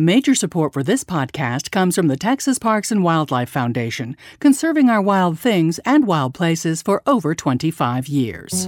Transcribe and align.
Major 0.00 0.34
support 0.34 0.72
for 0.72 0.82
this 0.82 1.04
podcast 1.04 1.70
comes 1.70 1.94
from 1.94 2.06
the 2.06 2.16
Texas 2.16 2.58
Parks 2.58 2.90
and 2.90 3.04
Wildlife 3.04 3.50
Foundation, 3.50 4.16
conserving 4.38 4.88
our 4.88 5.02
wild 5.02 5.38
things 5.38 5.78
and 5.80 6.06
wild 6.06 6.32
places 6.32 6.80
for 6.80 7.02
over 7.04 7.34
25 7.34 8.08
years. 8.08 8.64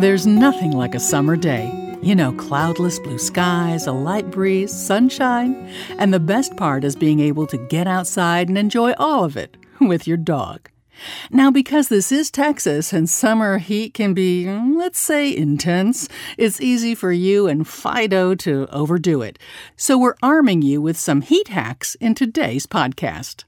There's 0.00 0.28
nothing 0.28 0.70
like 0.70 0.94
a 0.94 1.00
summer 1.00 1.34
day. 1.34 1.98
You 2.02 2.14
know, 2.14 2.34
cloudless 2.34 3.00
blue 3.00 3.18
skies, 3.18 3.88
a 3.88 3.92
light 3.92 4.30
breeze, 4.30 4.72
sunshine, 4.72 5.56
and 5.98 6.14
the 6.14 6.20
best 6.20 6.56
part 6.56 6.84
is 6.84 6.94
being 6.94 7.18
able 7.18 7.48
to 7.48 7.58
get 7.66 7.88
outside 7.88 8.48
and 8.48 8.56
enjoy 8.56 8.92
all 8.92 9.24
of 9.24 9.36
it 9.36 9.56
with 9.80 10.06
your 10.06 10.16
dog. 10.16 10.70
Now, 11.30 11.50
because 11.50 11.88
this 11.88 12.12
is 12.12 12.30
Texas 12.30 12.92
and 12.92 13.08
summer 13.08 13.58
heat 13.58 13.94
can 13.94 14.14
be, 14.14 14.44
mm, 14.44 14.76
let's 14.76 14.98
say, 14.98 15.34
intense, 15.34 16.08
it's 16.36 16.60
easy 16.60 16.94
for 16.94 17.12
you 17.12 17.46
and 17.46 17.66
Fido 17.66 18.34
to 18.36 18.66
overdo 18.70 19.22
it. 19.22 19.38
So 19.76 19.98
we're 19.98 20.16
arming 20.22 20.62
you 20.62 20.80
with 20.80 20.96
some 20.96 21.20
heat 21.20 21.48
hacks 21.48 21.94
in 21.96 22.14
today's 22.14 22.66
podcast. 22.66 23.44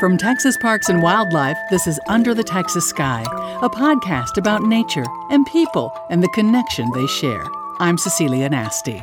From 0.00 0.16
Texas 0.16 0.56
Parks 0.56 0.88
and 0.88 1.02
Wildlife, 1.02 1.58
this 1.70 1.88
is 1.88 1.98
Under 2.06 2.32
the 2.32 2.44
Texas 2.44 2.88
Sky, 2.88 3.22
a 3.60 3.68
podcast 3.68 4.36
about 4.36 4.62
nature 4.62 5.04
and 5.28 5.44
people 5.44 5.92
and 6.08 6.22
the 6.22 6.28
connection 6.28 6.88
they 6.92 7.08
share. 7.08 7.44
I'm 7.80 7.98
Cecilia 7.98 8.48
Nasti. 8.48 9.02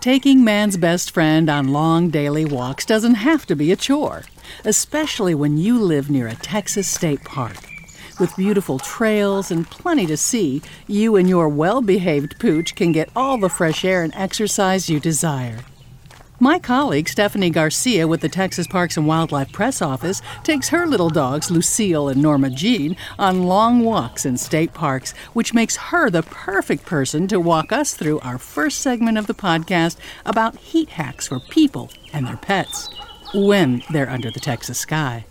Taking 0.00 0.42
man's 0.42 0.78
best 0.78 1.10
friend 1.10 1.50
on 1.50 1.68
long 1.68 2.08
daily 2.08 2.46
walks 2.46 2.86
doesn't 2.86 3.16
have 3.16 3.44
to 3.44 3.54
be 3.54 3.70
a 3.70 3.76
chore, 3.76 4.22
especially 4.64 5.34
when 5.34 5.58
you 5.58 5.78
live 5.78 6.08
near 6.08 6.26
a 6.26 6.36
Texas 6.36 6.88
state 6.88 7.22
park. 7.24 7.58
With 8.18 8.34
beautiful 8.34 8.78
trails 8.78 9.50
and 9.50 9.68
plenty 9.68 10.06
to 10.06 10.16
see, 10.16 10.62
you 10.86 11.16
and 11.16 11.28
your 11.28 11.50
well 11.50 11.82
behaved 11.82 12.40
pooch 12.40 12.74
can 12.74 12.92
get 12.92 13.10
all 13.14 13.36
the 13.36 13.50
fresh 13.50 13.84
air 13.84 14.02
and 14.02 14.14
exercise 14.14 14.88
you 14.88 14.98
desire. 14.98 15.58
My 16.44 16.58
colleague 16.58 17.08
Stephanie 17.08 17.48
Garcia 17.48 18.06
with 18.06 18.20
the 18.20 18.28
Texas 18.28 18.66
Parks 18.66 18.98
and 18.98 19.06
Wildlife 19.06 19.50
Press 19.50 19.80
Office 19.80 20.20
takes 20.42 20.68
her 20.68 20.86
little 20.86 21.08
dogs, 21.08 21.50
Lucille 21.50 22.06
and 22.10 22.20
Norma 22.20 22.50
Jean, 22.50 22.98
on 23.18 23.44
long 23.44 23.80
walks 23.80 24.26
in 24.26 24.36
state 24.36 24.74
parks, 24.74 25.12
which 25.32 25.54
makes 25.54 25.76
her 25.76 26.10
the 26.10 26.22
perfect 26.22 26.84
person 26.84 27.26
to 27.28 27.40
walk 27.40 27.72
us 27.72 27.94
through 27.94 28.20
our 28.20 28.36
first 28.36 28.80
segment 28.82 29.16
of 29.16 29.26
the 29.26 29.32
podcast 29.32 29.96
about 30.26 30.58
heat 30.58 30.90
hacks 30.90 31.28
for 31.28 31.40
people 31.40 31.90
and 32.12 32.26
their 32.26 32.36
pets 32.36 32.90
when 33.32 33.82
they're 33.90 34.10
under 34.10 34.30
the 34.30 34.38
Texas 34.38 34.78
sky. 34.78 35.24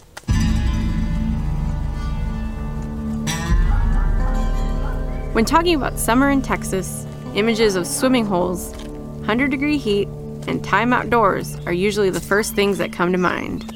When 5.34 5.46
talking 5.46 5.76
about 5.76 6.00
summer 6.00 6.32
in 6.32 6.42
Texas, 6.42 7.06
images 7.36 7.76
of 7.76 7.86
swimming 7.86 8.26
holes, 8.26 8.72
100 8.72 9.52
degree 9.52 9.78
heat, 9.78 10.08
and 10.48 10.64
time 10.64 10.94
outdoors 10.94 11.56
are 11.66 11.74
usually 11.74 12.10
the 12.10 12.22
first 12.22 12.56
things 12.56 12.78
that 12.78 12.92
come 12.92 13.12
to 13.12 13.18
mind. 13.18 13.70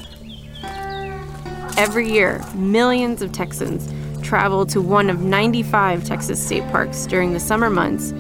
Every 1.78 2.12
year, 2.12 2.44
millions 2.56 3.22
of 3.22 3.32
Texans 3.32 3.88
travel 4.24 4.66
to 4.66 4.82
one 4.82 5.10
of 5.10 5.22
95 5.22 6.04
Texas 6.06 6.44
state 6.44 6.64
parks 6.72 7.06
during 7.06 7.34
the 7.34 7.40
summer 7.40 7.70
months 7.70 8.12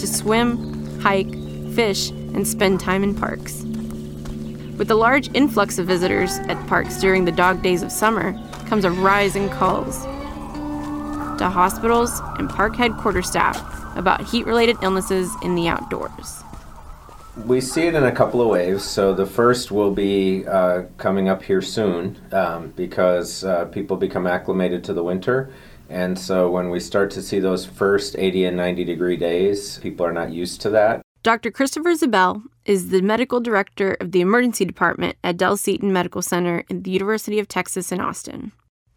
to 0.00 0.06
swim, 0.06 1.00
hike, 1.00 1.30
fish, 1.74 2.10
and 2.10 2.46
spend 2.46 2.80
time 2.80 3.02
in 3.02 3.14
parks. 3.14 3.62
With 4.76 4.88
the 4.88 4.94
large 4.94 5.34
influx 5.34 5.78
of 5.78 5.86
visitors 5.86 6.38
at 6.48 6.66
parks 6.66 7.00
during 7.00 7.24
the 7.24 7.32
dog 7.32 7.62
days 7.62 7.82
of 7.82 7.90
summer 7.90 8.38
comes 8.66 8.84
a 8.84 8.90
rise 8.90 9.34
in 9.34 9.48
calls 9.48 10.02
to 11.38 11.48
hospitals 11.48 12.20
and 12.38 12.48
park 12.48 12.76
headquarters 12.76 13.28
staff 13.28 13.56
about 13.96 14.22
heat 14.22 14.46
related 14.46 14.76
illnesses 14.82 15.30
in 15.42 15.54
the 15.54 15.68
outdoors. 15.68 16.42
We 17.44 17.60
see 17.60 17.82
it 17.82 17.94
in 17.94 18.04
a 18.04 18.12
couple 18.12 18.40
of 18.40 18.48
waves. 18.48 18.84
So 18.84 19.14
the 19.14 19.26
first 19.26 19.70
will 19.70 19.90
be 19.90 20.46
uh, 20.46 20.84
coming 20.96 21.28
up 21.28 21.42
here 21.42 21.60
soon 21.60 22.18
um, 22.32 22.72
because 22.76 23.44
uh, 23.44 23.66
people 23.66 23.96
become 23.96 24.26
acclimated 24.26 24.82
to 24.84 24.94
the 24.94 25.02
winter. 25.02 25.52
And 25.88 26.18
so 26.18 26.50
when 26.50 26.70
we 26.70 26.80
start 26.80 27.10
to 27.12 27.22
see 27.22 27.38
those 27.38 27.64
first 27.64 28.16
80 28.18 28.46
and 28.46 28.56
90 28.56 28.84
degree 28.84 29.16
days, 29.16 29.78
people 29.78 30.04
are 30.06 30.12
not 30.12 30.32
used 30.32 30.60
to 30.62 30.70
that. 30.70 31.02
Dr. 31.22 31.50
Christopher 31.50 31.90
Ziebell 31.90 32.42
is 32.64 32.88
the 32.88 33.02
medical 33.02 33.40
director 33.40 33.94
of 34.00 34.12
the 34.12 34.20
emergency 34.20 34.64
department 34.64 35.16
at 35.22 35.36
Dell 35.36 35.56
Seton 35.56 35.92
Medical 35.92 36.22
Center 36.22 36.64
at 36.70 36.84
the 36.84 36.90
University 36.90 37.38
of 37.38 37.48
Texas 37.48 37.92
in 37.92 38.00
Austin. 38.00 38.52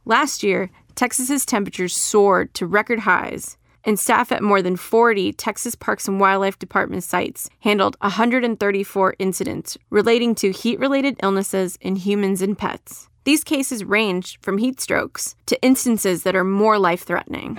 Last 0.05 0.43
year, 0.43 0.69
Texas's 0.95 1.45
temperatures 1.45 1.95
soared 1.95 2.53
to 2.55 2.65
record 2.65 2.99
highs, 2.99 3.57
and 3.83 3.99
staff 3.99 4.31
at 4.31 4.43
more 4.43 4.61
than 4.61 4.75
40 4.75 5.33
Texas 5.33 5.75
Parks 5.75 6.07
and 6.07 6.19
Wildlife 6.19 6.59
Department 6.59 7.03
sites 7.03 7.49
handled 7.59 7.95
134 8.01 9.15
incidents 9.19 9.77
relating 9.89 10.35
to 10.35 10.51
heat 10.51 10.79
related 10.79 11.17
illnesses 11.23 11.77
in 11.81 11.95
humans 11.95 12.41
and 12.41 12.57
pets. 12.57 13.09
These 13.23 13.43
cases 13.43 13.83
ranged 13.83 14.37
from 14.41 14.57
heat 14.57 14.79
strokes 14.79 15.35
to 15.45 15.61
instances 15.61 16.23
that 16.23 16.35
are 16.35 16.43
more 16.43 16.79
life 16.79 17.03
threatening. 17.03 17.55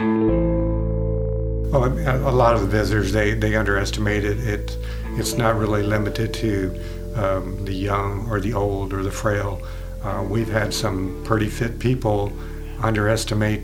Well, 1.70 1.84
a 1.84 2.32
lot 2.32 2.56
of 2.56 2.62
the 2.62 2.66
visitors 2.66 3.12
they, 3.12 3.34
they 3.34 3.54
underestimate 3.54 4.24
it. 4.24 4.38
it. 4.40 4.76
It's 5.16 5.34
not 5.34 5.56
really 5.56 5.84
limited 5.84 6.34
to 6.34 6.82
um, 7.14 7.64
the 7.64 7.72
young 7.72 8.28
or 8.28 8.40
the 8.40 8.54
old 8.54 8.92
or 8.92 9.02
the 9.02 9.10
frail. 9.12 9.62
Uh, 10.02 10.24
we've 10.28 10.48
had 10.48 10.74
some 10.74 11.22
pretty 11.24 11.48
fit 11.48 11.78
people 11.78 12.32
underestimate 12.80 13.62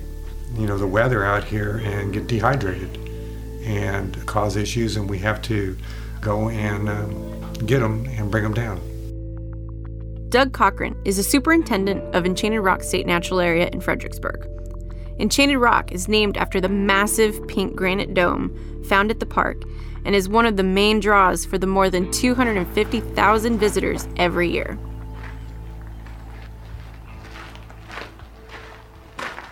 you 0.59 0.67
know 0.67 0.79
the 0.79 0.87
weather 0.87 1.25
out 1.25 1.45
here 1.45 1.79
and 1.85 2.13
get 2.13 2.27
dehydrated 2.27 2.99
and 3.63 4.25
cause 4.27 4.57
issues, 4.57 4.97
and 4.97 5.11
we 5.11 5.19
have 5.19 5.43
to 5.43 5.77
go 6.21 6.49
and 6.49 6.89
um, 6.89 7.53
get 7.67 7.81
them 7.81 8.07
and 8.11 8.31
bring 8.31 8.43
them 8.43 8.55
down. 8.55 8.81
Doug 10.29 10.53
Cochran 10.53 10.97
is 11.05 11.19
a 11.19 11.23
superintendent 11.23 12.03
of 12.15 12.27
Enchanted 12.27 12.61
Rock 12.61 12.83
State 12.83 13.07
Natural 13.07 13.41
Area 13.41 13.69
in 13.73 13.81
Fredericksburg. 13.81 14.49
Enchanted 15.19 15.59
Rock 15.59 15.93
is 15.93 16.09
named 16.09 16.37
after 16.37 16.61
the 16.61 16.69
massive 16.69 17.47
pink 17.49 17.75
granite 17.75 18.13
dome 18.13 18.85
found 18.85 19.11
at 19.11 19.21
the 19.21 19.27
park 19.27 19.63
and 20.05 20.15
is 20.15 20.29
one 20.29 20.47
of 20.47 20.57
the 20.57 20.63
main 20.63 21.01
draws 21.01 21.45
for 21.45 21.59
the 21.59 21.67
more 21.67 21.91
than 21.91 22.11
250,000 22.13 23.59
visitors 23.59 24.09
every 24.17 24.51
year. 24.51 24.79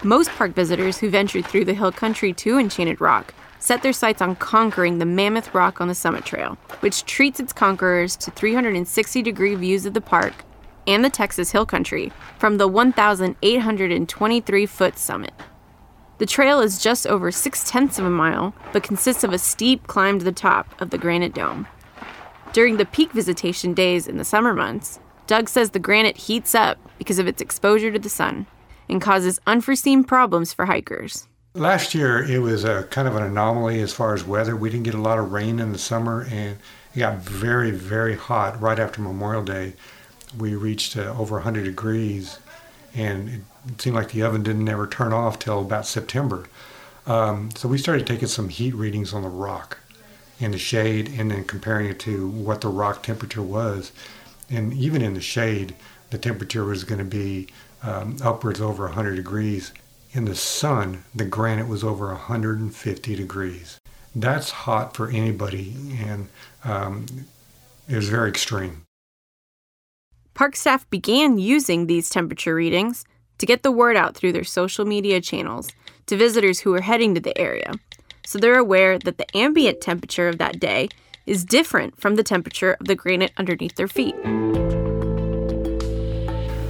Most 0.05 0.29
park 0.33 0.55
visitors 0.55 0.99
who 0.99 1.09
ventured 1.09 1.47
through 1.47 1.65
the 1.65 1.73
hill 1.73 1.91
country 1.91 2.35
to 2.35 2.59
Enchanted 2.59 3.01
Rock 3.01 3.33
set 3.59 3.83
their 3.83 3.95
sights 3.95 4.21
on 4.21 4.37
conquering 4.37 4.99
the 4.99 5.07
Mammoth 5.07 5.55
Rock 5.55 5.81
on 5.81 5.89
the 5.89 5.95
Summit 5.95 6.27
Trail, 6.27 6.59
which 6.81 7.07
treats 7.07 7.41
its 7.41 7.55
conquerors 7.55 8.15
to 8.17 8.31
360 8.31 9.23
degree 9.23 9.55
views 9.55 9.87
of 9.87 9.95
the 9.95 10.03
park 10.03 10.45
and 10.87 11.03
the 11.03 11.09
Texas 11.09 11.53
Hill 11.53 11.65
Country 11.65 12.13
from 12.39 12.59
the 12.59 12.69
1,823 12.69 14.67
foot 14.67 14.99
summit. 14.99 15.33
The 16.19 16.27
trail 16.27 16.61
is 16.61 16.83
just 16.83 17.07
over 17.07 17.33
six 17.33 17.65
tenths 17.65 17.99
of 17.99 18.05
a 18.05 18.11
mile, 18.11 18.55
but 18.75 18.83
consists 18.83 19.25
of 19.25 19.33
a 19.33 19.39
steep 19.39 19.87
climb 19.87 20.19
to 20.19 20.25
the 20.27 20.33
top 20.33 20.79
of 20.83 20.91
the 20.91 20.99
granite 20.99 21.33
dome. 21.33 21.67
During 22.53 22.77
the 22.77 22.85
peak 22.85 23.13
visitation 23.13 23.73
days 23.73 24.07
in 24.07 24.19
the 24.19 24.25
summer 24.25 24.53
months, 24.53 25.01
Doug 25.27 25.49
says 25.49 25.71
the 25.71 25.79
granite 25.79 26.19
heats 26.19 26.55
up 26.55 26.77
because 26.99 27.19
of 27.19 27.27
its 27.27 27.41
exposure 27.41 27.91
to 27.91 27.99
the 27.99 28.11
sun 28.11 28.47
and 28.94 29.03
causes 29.03 29.41
unforeseen 29.44 30.05
problems 30.05 30.52
for 30.52 30.67
hikers. 30.67 31.26
Last 31.55 31.94
year, 31.94 32.23
it 32.23 32.38
was 32.38 32.62
a 32.62 32.85
kind 32.85 33.08
of 33.08 33.17
an 33.17 33.25
anomaly 33.25 33.81
as 33.81 33.93
far 33.93 34.14
as 34.14 34.25
weather. 34.25 34.55
We 34.56 34.70
didn't 34.70 34.85
get 34.85 34.94
a 34.94 35.00
lot 35.00 35.19
of 35.19 35.32
rain 35.32 35.58
in 35.58 35.73
the 35.73 35.79
summer, 35.79 36.26
and 36.31 36.58
it 36.94 37.00
got 37.00 37.19
very, 37.19 37.73
very 37.73 38.14
hot 38.14 38.61
right 38.61 38.79
after 38.79 39.02
Memorial 39.02 39.43
Day. 39.43 39.75
We 40.38 40.55
reached 40.55 40.96
uh, 40.96 41.14
over 41.19 41.35
100 41.35 41.64
degrees, 41.64 42.38
and 42.94 43.44
it 43.69 43.81
seemed 43.81 43.96
like 43.96 44.12
the 44.12 44.23
oven 44.23 44.44
didn't 44.44 44.69
ever 44.69 44.87
turn 44.87 45.12
off 45.12 45.40
till 45.40 45.61
about 45.61 45.87
September. 45.87 46.47
Um, 47.06 47.50
so 47.56 47.69
we 47.69 47.79
started 47.79 48.06
taking 48.06 48.29
some 48.29 48.49
heat 48.49 48.75
readings 48.75 49.12
on 49.12 49.23
the 49.23 49.29
rock 49.29 49.79
in 50.38 50.52
the 50.52 50.58
shade 50.58 51.12
and 51.19 51.32
then 51.32 51.44
comparing 51.44 51.87
it 51.88 51.99
to 52.00 52.29
what 52.29 52.61
the 52.61 52.69
rock 52.69 53.02
temperature 53.02 53.43
was. 53.43 53.90
And 54.49 54.73
even 54.73 55.02
in 55.02 55.14
the 55.14 55.20
shade, 55.20 55.75
the 56.14 56.19
temperature 56.19 56.64
was 56.64 56.84
going 56.84 57.00
to 57.00 57.05
be 57.05 57.49
um, 57.82 58.16
upwards 58.22 58.61
over 58.61 58.84
100 58.84 59.16
degrees. 59.16 59.72
In 60.12 60.26
the 60.26 60.37
sun, 60.37 61.02
the 61.12 61.25
granite 61.25 61.66
was 61.66 61.82
over 61.82 62.06
150 62.06 63.16
degrees. 63.16 63.81
That's 64.14 64.52
hot 64.52 64.94
for 64.94 65.08
anybody, 65.08 65.75
and 66.06 66.28
um, 66.62 67.06
it 67.88 67.96
was 67.96 68.08
very 68.08 68.31
extreme. 68.31 68.82
Park 70.34 70.55
staff 70.55 70.88
began 70.88 71.38
using 71.38 71.88
these 71.88 72.08
temperature 72.08 72.55
readings 72.55 73.05
to 73.38 73.46
get 73.46 73.64
the 73.64 73.72
word 73.72 73.96
out 73.96 74.14
through 74.14 74.32
their 74.34 74.44
social 74.44 74.84
media 74.84 75.20
channels 75.20 75.72
to 76.06 76.16
visitors 76.16 76.61
who 76.61 76.72
are 76.75 76.81
heading 76.81 77.16
to 77.16 77.20
the 77.20 77.37
area, 77.37 77.72
so 78.25 78.38
they're 78.38 78.56
aware 78.56 79.00
that 79.00 79.19
the 79.19 79.37
ambient 79.37 79.81
temperature 79.81 80.28
of 80.28 80.38
that 80.38 80.61
day 80.61 80.88
is 81.26 81.44
different 81.44 82.00
from 82.00 82.14
the 82.14 82.22
temperature 82.22 82.76
of 82.78 82.87
the 82.87 82.94
granite 82.94 83.32
underneath 83.37 83.75
their 83.75 83.88
feet. 83.88 84.14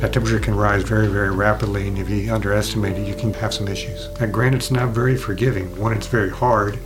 That 0.04 0.12
temperature 0.12 0.38
can 0.38 0.54
rise 0.54 0.82
very, 0.82 1.06
very 1.06 1.30
rapidly, 1.30 1.88
and 1.88 1.98
if 1.98 2.10
you 2.10 2.30
underestimate 2.30 2.98
it, 2.98 3.08
you 3.08 3.14
can 3.14 3.32
have 3.32 3.54
some 3.54 3.66
issues. 3.66 4.10
That 4.18 4.32
granite's 4.32 4.70
not 4.70 4.90
very 4.90 5.16
forgiving. 5.16 5.74
One, 5.80 5.94
it's 5.94 6.08
very 6.08 6.28
hard. 6.28 6.78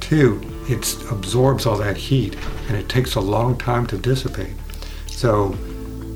Two, 0.00 0.42
it 0.68 0.96
absorbs 1.08 1.66
all 1.66 1.76
that 1.76 1.96
heat, 1.96 2.36
and 2.66 2.76
it 2.76 2.88
takes 2.88 3.14
a 3.14 3.20
long 3.20 3.56
time 3.56 3.86
to 3.86 3.96
dissipate. 3.96 4.54
So, 5.06 5.56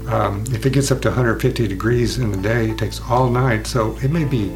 um, 0.09 0.43
if 0.51 0.67
it 0.67 0.73
gets 0.73 0.91
up 0.91 1.01
to 1.03 1.11
150 1.11 1.69
degrees 1.69 2.19
in 2.19 2.33
the 2.33 2.39
day, 2.39 2.71
it 2.71 2.79
takes 2.79 3.01
all 3.03 3.31
night. 3.31 3.69
So, 3.69 3.97
it 4.03 4.11
may 4.11 4.25
be 4.25 4.53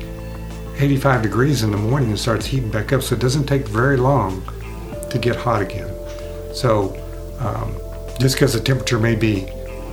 85 0.79 1.23
degrees 1.23 1.63
in 1.63 1.71
the 1.71 1.77
morning 1.77 2.09
and 2.09 2.19
starts 2.19 2.47
heating 2.47 2.73
back 2.73 2.93
up. 2.93 3.05
So, 3.05 3.15
it 3.15 3.21
doesn't 3.21 3.47
take 3.47 3.69
very 3.69 3.97
long 3.97 4.43
to 5.09 5.19
get 5.21 5.37
hot 5.37 5.63
again. 5.63 5.95
So, 6.53 6.97
um, 7.39 7.77
just 8.19 8.35
because 8.35 8.55
the 8.55 8.61
temperature 8.61 8.99
may 8.99 9.15
be 9.15 9.47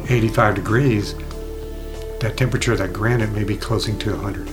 85 0.10 0.56
degrees, 0.56 1.14
that 2.24 2.38
temperature 2.38 2.72
of 2.72 2.78
that 2.78 2.94
granite 2.94 3.32
may 3.34 3.44
be 3.44 3.58
closing 3.58 4.00
to 4.00 4.16
100. 4.16 4.48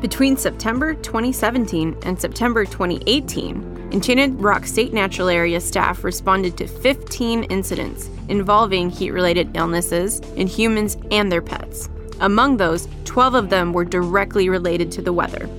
Between 0.00 0.34
September 0.36 0.94
2017 0.94 1.94
and 2.04 2.18
September 2.18 2.64
2018, 2.64 3.90
Enchanted 3.92 4.40
Rock 4.40 4.66
State 4.66 4.94
Natural 4.94 5.28
Area 5.28 5.60
staff 5.60 6.04
responded 6.04 6.56
to 6.56 6.66
15 6.66 7.44
incidents 7.44 8.08
involving 8.28 8.88
heat 8.88 9.10
related 9.10 9.54
illnesses 9.54 10.20
in 10.36 10.46
humans 10.46 10.96
and 11.10 11.30
their 11.30 11.42
pets. 11.42 11.90
Among 12.20 12.56
those, 12.56 12.88
12 13.04 13.34
of 13.34 13.50
them 13.50 13.74
were 13.74 13.84
directly 13.84 14.48
related 14.48 14.90
to 14.92 15.02
the 15.02 15.12
weather. 15.12 15.50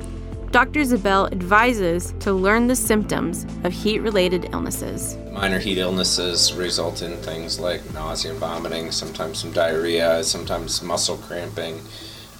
Dr. 0.51 0.79
Ziebell 0.79 1.29
advises 1.33 2.13
to 2.21 2.31
learn 2.31 2.67
the 2.67 2.75
symptoms 2.75 3.45
of 3.65 3.73
heat 3.73 3.99
related 3.99 4.47
illnesses. 4.53 5.17
Minor 5.33 5.59
heat 5.59 5.77
illnesses 5.77 6.53
result 6.53 7.01
in 7.01 7.17
things 7.17 7.59
like 7.59 7.81
nausea 7.93 8.31
and 8.31 8.39
vomiting, 8.39 8.91
sometimes 8.91 9.39
some 9.39 9.51
diarrhea, 9.51 10.23
sometimes 10.23 10.81
muscle 10.81 11.17
cramping, 11.17 11.81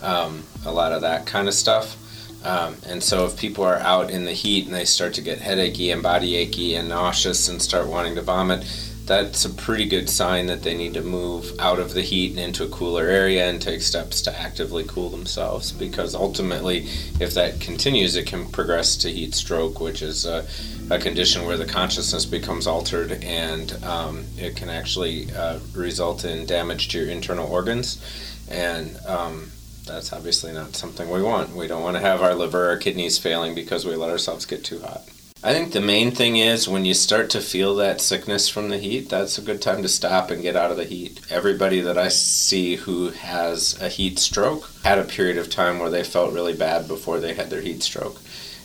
um, 0.02 0.44
a 0.66 0.72
lot 0.72 0.94
of 0.94 1.02
that 1.02 1.26
kind 1.26 1.50
of 1.50 1.54
stuff. 1.54 1.98
Um, 2.46 2.76
and 2.88 3.04
so, 3.04 3.26
if 3.26 3.38
people 3.38 3.66
are 3.66 3.78
out 3.78 4.10
in 4.10 4.24
the 4.24 4.32
heat 4.32 4.66
and 4.66 4.74
they 4.74 4.86
start 4.86 5.14
to 5.16 5.22
get 5.22 5.40
headachy 5.40 5.92
and 5.92 6.02
body 6.02 6.36
achy 6.36 6.76
and 6.76 6.88
nauseous 6.88 7.50
and 7.50 7.62
start 7.62 7.88
wanting 7.88 8.16
to 8.16 8.22
vomit, 8.22 8.64
that's 9.08 9.46
a 9.46 9.50
pretty 9.50 9.88
good 9.88 10.10
sign 10.10 10.48
that 10.48 10.64
they 10.64 10.76
need 10.76 10.94
to 10.94 11.02
move 11.02 11.58
out 11.60 11.80
of 11.80 11.94
the 11.94 12.02
heat 12.02 12.32
and 12.32 12.40
into 12.40 12.66
a 12.66 12.70
cooler 12.70 13.06
area 13.06 13.50
and 13.50 13.62
take 13.62 13.82
steps 13.82 14.22
to 14.22 14.40
actively 14.40 14.84
cool 14.84 15.10
themselves. 15.10 15.72
Because 15.72 16.14
ultimately, 16.14 16.80
if 17.20 17.34
that 17.34 17.62
continues, 17.62 18.18
it 18.18 18.28
can 18.28 18.46
progress 18.52 18.98
to 18.98 19.10
heat 19.10 19.34
stroke, 19.34 19.80
which 19.80 20.02
is 20.02 20.26
a, 20.26 20.46
a 20.90 21.00
condition 21.00 21.46
where 21.46 21.58
the 21.58 21.66
consciousness 21.66 22.26
becomes 22.26 22.68
altered 22.68 23.24
and 23.24 23.82
um, 23.86 24.26
it 24.38 24.58
can 24.58 24.70
actually 24.70 25.34
uh, 25.34 25.60
result 25.74 26.26
in 26.26 26.46
damage 26.46 26.90
to 26.90 27.00
your 27.00 27.10
internal 27.10 27.48
organs. 27.48 28.04
And 28.52 28.98
um, 29.08 29.52
that's 29.86 30.12
obviously 30.12 30.52
not 30.52 30.76
something 30.76 31.10
we 31.10 31.22
want. 31.22 31.56
We 31.56 31.68
don't 31.68 31.82
want 31.82 31.96
to 31.96 32.02
have 32.02 32.22
our 32.22 32.36
liver 32.36 32.72
or 32.72 32.78
kidneys 32.78 33.18
failing 33.18 33.56
because 33.56 33.86
we 33.86 33.96
let 33.96 34.10
ourselves 34.10 34.46
get 34.46 34.66
too 34.66 34.82
hot. 34.82 35.04
I 35.44 35.54
think 35.54 35.72
the 35.72 35.82
main 35.82 36.12
thing 36.12 36.38
is 36.38 36.68
when 36.68 36.84
you 36.84 36.96
start 36.96 37.30
to 37.30 37.42
feel 37.42 37.76
that 37.76 38.02
sickness 38.02 38.50
from 38.50 38.70
the 38.70 38.80
heat, 38.80 39.08
that's 39.08 39.38
a 39.38 39.44
good 39.44 39.62
time 39.62 39.84
to 39.84 39.88
stop 39.88 40.32
and 40.32 40.42
get 40.42 40.56
out 40.56 40.72
of 40.72 40.78
the 40.78 40.86
heat. 40.86 41.22
Everybody 41.30 41.80
that 41.82 41.98
I 41.98 42.08
see 42.08 42.76
who 42.76 43.12
has 43.12 43.80
a 43.80 43.88
heat 43.88 44.18
stroke 44.18 44.68
had 44.84 44.98
a 44.98 45.04
period 45.04 45.38
of 45.38 45.52
time 45.52 45.78
where 45.78 45.92
they 45.92 46.04
felt 46.04 46.34
really 46.34 46.56
bad 46.56 46.88
before 46.88 47.20
they 47.20 47.36
had 47.36 47.52
their 47.52 47.62
heat 47.62 47.84
stroke. 47.84 48.20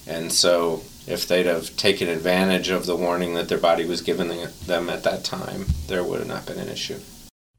And 0.06 0.32
so 0.32 0.82
if 1.06 1.28
they'd 1.28 1.46
have 1.46 1.76
taken 1.76 2.08
advantage 2.08 2.70
of 2.70 2.86
the 2.86 2.96
warning 2.96 3.34
that 3.34 3.50
their 3.50 3.58
body 3.58 3.84
was 3.84 4.00
giving 4.00 4.28
them 4.66 4.88
at 4.88 5.04
that 5.04 5.24
time, 5.24 5.66
there 5.88 6.02
would 6.02 6.20
have 6.20 6.28
not 6.28 6.46
been 6.46 6.58
an 6.58 6.70
issue. 6.70 6.98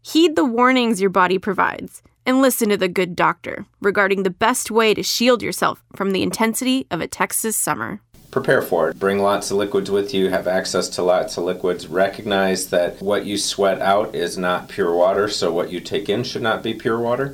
Heed 0.02 0.36
the 0.36 0.44
warnings 0.44 1.00
your 1.00 1.12
body 1.12 1.38
provides 1.38 2.02
and 2.26 2.42
listen 2.42 2.70
to 2.70 2.78
the 2.78 2.88
good 2.88 3.16
doctor 3.16 3.68
regarding 3.80 4.24
the 4.24 4.32
best 4.32 4.72
way 4.72 4.96
to 4.96 5.04
shield 5.04 5.44
yourself 5.44 5.84
from 5.96 6.12
the 6.12 6.24
intensity 6.24 6.88
of 6.90 7.00
a 7.00 7.08
Texas 7.08 7.56
summer 7.56 8.02
prepare 8.34 8.64
for 8.64 8.90
it. 8.90 9.00
Bring 9.00 9.20
lots 9.20 9.52
of 9.52 9.58
liquids 9.58 9.92
with 9.92 10.14
you, 10.14 10.30
have 10.30 10.48
access 10.48 10.90
to 10.90 11.04
lots 11.04 11.38
of 11.38 11.44
liquids. 11.44 11.88
Recognize 11.88 12.68
that 12.70 13.00
what 13.00 13.26
you 13.26 13.38
sweat 13.38 13.80
out 13.80 14.16
is 14.16 14.38
not 14.38 14.68
pure 14.68 14.94
water, 14.94 15.30
so 15.30 15.54
what 15.54 15.72
you 15.72 15.80
take 15.80 16.10
in 16.10 16.24
should 16.24 16.42
not 16.42 16.64
be 16.64 16.74
pure 16.74 17.00
water. 17.00 17.32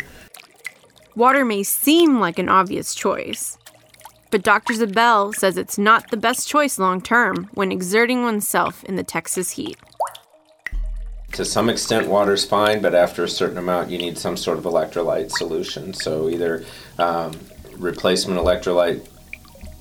Water 1.15 1.45
may 1.45 1.63
seem 1.63 2.19
like 2.19 2.37
an 2.37 2.49
obvious 2.49 2.93
choice, 2.93 3.57
but 4.29 4.43
Dr. 4.43 4.73
Ziebell 4.73 5.33
says 5.33 5.57
it's 5.57 5.77
not 5.77 6.11
the 6.11 6.17
best 6.17 6.47
choice 6.47 6.77
long 6.77 7.01
term 7.01 7.49
when 7.53 7.71
exerting 7.71 8.23
oneself 8.23 8.83
in 8.83 8.95
the 8.95 9.03
Texas 9.03 9.51
heat. 9.51 9.77
To 11.33 11.45
some 11.45 11.69
extent, 11.69 12.07
water's 12.07 12.43
fine, 12.43 12.81
but 12.81 12.93
after 12.93 13.23
a 13.23 13.29
certain 13.29 13.57
amount, 13.57 13.89
you 13.89 13.97
need 13.97 14.17
some 14.17 14.35
sort 14.35 14.57
of 14.57 14.65
electrolyte 14.65 15.31
solution. 15.31 15.93
So, 15.93 16.27
either 16.27 16.65
um, 16.97 17.39
replacement 17.77 18.39
electrolyte 18.39 19.07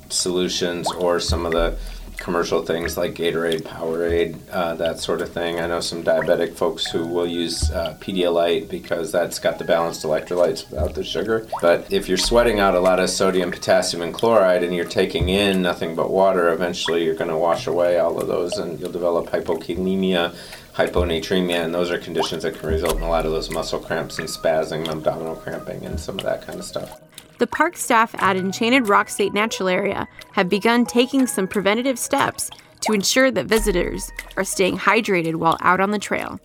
solutions 0.09 0.91
or 0.93 1.21
some 1.21 1.47
of 1.47 1.53
the 1.53 1.79
commercial 2.19 2.63
things 2.63 2.97
like 2.97 3.15
Gatorade, 3.15 3.63
Powerade, 3.63 4.37
uh, 4.51 4.75
that 4.75 4.99
sort 4.99 5.23
of 5.23 5.33
thing. 5.33 5.61
I 5.61 5.67
know 5.67 5.81
some 5.81 6.03
diabetic 6.03 6.55
folks 6.55 6.87
who 6.87 7.07
will 7.07 7.27
use 7.27 7.71
uh, 7.71 7.97
Pedialyte 8.01 8.69
because 8.69 9.11
that's 9.13 9.39
got 9.39 9.59
the 9.59 9.65
balanced 9.65 10.05
electrolytes 10.05 10.69
without 10.69 10.95
the 10.95 11.05
sugar. 11.05 11.47
But 11.63 11.91
if 11.93 12.09
you're 12.09 12.19
sweating 12.19 12.59
out 12.59 12.75
a 12.75 12.81
lot 12.81 13.01
of 13.01 13.09
sodium, 13.09 13.51
potassium, 13.51 14.03
and 14.03 14.13
chloride 14.13 14.65
and 14.65 14.75
you're 14.75 14.85
taking 14.85 15.29
in 15.29 15.63
nothing 15.63 15.95
but 15.95 16.11
water, 16.11 16.53
eventually 16.53 17.05
you're 17.05 17.15
going 17.15 17.31
to 17.31 17.39
wash 17.39 17.67
away 17.67 17.99
all 17.99 18.21
of 18.21 18.27
those 18.27 18.59
and 18.59 18.79
you'll 18.81 18.93
develop 18.93 19.27
hypokalemia, 19.31 20.35
hyponatremia, 20.75 21.65
and 21.65 21.75
those 21.75 21.91
are 21.91 21.99
conditions 21.99 22.43
that 22.43 22.59
can 22.59 22.69
result 22.69 22.97
in 22.97 23.03
a 23.03 23.09
lot 23.09 23.27
of 23.27 23.33
those 23.33 23.51
muscle 23.51 23.79
cramps 23.79 24.19
and 24.19 24.29
spasming, 24.29 24.89
abdominal 24.89 25.37
cramping, 25.37 25.85
and 25.85 25.99
some 25.99 26.19
of 26.19 26.25
that 26.25 26.43
kind 26.43 26.59
of 26.59 26.65
stuff. 26.65 27.01
The 27.39 27.47
park 27.47 27.77
staff 27.77 28.15
at 28.19 28.37
Enchanted 28.37 28.89
Rock 28.89 29.09
State 29.09 29.33
Natural 29.33 29.69
Area 29.69 30.09
have 30.33 30.49
begun 30.49 30.85
taking 30.85 31.25
some 31.29 31.47
preventative 31.47 31.97
steps 31.97 32.51
to 32.81 32.93
ensure 32.93 33.31
that 33.31 33.47
visitors 33.47 34.11
are 34.37 34.43
staying 34.43 34.77
hydrated 34.77 35.37
while 35.37 35.57
out 35.61 35.81
on 35.81 35.93
the 35.93 36.01
trail. 36.01 36.41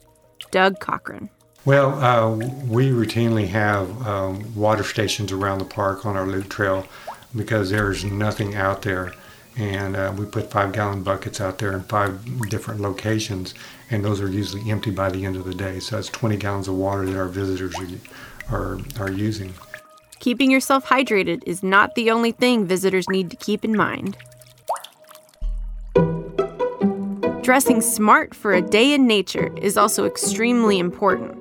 Doug 0.51 0.80
Cochran. 0.80 1.31
Well, 1.66 2.00
uh, 2.00 2.36
we 2.68 2.90
routinely 2.90 3.48
have 3.48 4.06
um, 4.07 4.54
water 4.54 4.84
stations 4.84 5.31
around 5.31 5.60
the 5.60 5.66
park 5.66 6.06
on 6.06 6.15
our 6.15 6.27
loop 6.27 6.50
trail 6.50 6.86
because 7.36 7.72
there's 7.72 8.06
nothing 8.06 8.53
out 8.53 8.84
there. 8.84 9.13
And 9.58 9.96
uh, 9.96 10.13
we 10.15 10.25
put 10.25 10.51
five 10.51 10.74
gallon 10.74 11.01
buckets 11.01 11.41
out 11.41 11.58
there 11.58 11.74
in 11.74 11.84
five 11.84 12.50
different 12.50 12.82
locations, 12.82 13.53
and 13.89 14.03
those 14.03 14.20
are 14.22 14.29
usually 14.29 14.70
empty 14.70 14.91
by 14.91 15.10
the 15.10 15.25
end 15.25 15.38
of 15.38 15.46
the 15.46 15.53
day. 15.56 15.79
So 15.79 15.96
that's 15.96 16.10
20 16.10 16.38
gallons 16.38 16.68
of 16.68 16.75
water 16.75 17.06
that 17.06 17.18
our 17.18 17.27
visitors 17.27 17.74
are, 18.50 18.56
are, 18.56 18.79
are 19.00 19.12
using. 19.12 19.53
Keeping 20.24 20.50
yourself 20.50 20.86
hydrated 20.86 21.44
is 21.46 21.63
not 21.63 21.96
the 21.96 22.10
only 22.10 22.32
thing 22.32 22.65
visitors 22.65 23.10
need 23.10 23.30
to 23.30 23.36
keep 23.36 23.65
in 23.65 23.75
mind. 23.75 24.15
Dressing 27.42 27.82
smart 27.82 28.34
for 28.34 28.53
a 28.53 28.62
day 28.62 28.94
in 28.94 29.06
nature 29.06 29.53
is 29.58 29.75
also 29.75 30.06
extremely 30.06 30.80
important. 30.80 31.38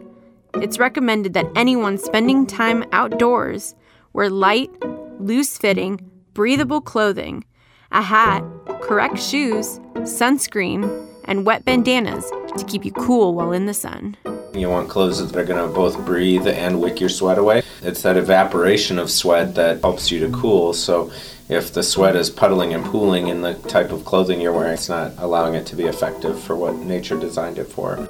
It's 0.54 0.80
recommended 0.80 1.32
that 1.34 1.46
anyone 1.54 1.96
spending 1.96 2.44
time 2.44 2.84
outdoors 2.90 3.76
wear 4.14 4.28
light, 4.28 4.72
loose 5.20 5.56
fitting, 5.56 6.00
breathable 6.34 6.80
clothing, 6.80 7.44
a 7.92 8.02
hat, 8.02 8.42
correct 8.80 9.16
shoes, 9.16 9.78
sunscreen, 9.98 11.06
and 11.26 11.46
wet 11.46 11.64
bandanas 11.64 12.28
to 12.58 12.64
keep 12.66 12.84
you 12.84 12.90
cool 12.90 13.32
while 13.32 13.52
in 13.52 13.66
the 13.66 13.74
sun. 13.74 14.16
You 14.54 14.68
want 14.68 14.90
clothes 14.90 15.26
that 15.26 15.34
are 15.38 15.44
going 15.44 15.66
to 15.66 15.74
both 15.74 16.04
breathe 16.04 16.46
and 16.46 16.80
wick 16.80 17.00
your 17.00 17.08
sweat 17.08 17.38
away. 17.38 17.62
It's 17.80 18.02
that 18.02 18.18
evaporation 18.18 18.98
of 18.98 19.10
sweat 19.10 19.54
that 19.54 19.80
helps 19.80 20.10
you 20.10 20.20
to 20.20 20.30
cool. 20.30 20.74
So 20.74 21.10
if 21.48 21.72
the 21.72 21.82
sweat 21.82 22.16
is 22.16 22.28
puddling 22.28 22.74
and 22.74 22.84
pooling 22.84 23.28
in 23.28 23.40
the 23.40 23.54
type 23.54 23.90
of 23.92 24.04
clothing 24.04 24.42
you're 24.42 24.52
wearing, 24.52 24.74
it's 24.74 24.90
not 24.90 25.12
allowing 25.16 25.54
it 25.54 25.64
to 25.66 25.76
be 25.76 25.84
effective 25.84 26.38
for 26.38 26.54
what 26.54 26.76
nature 26.76 27.18
designed 27.18 27.58
it 27.58 27.66
for. 27.66 28.08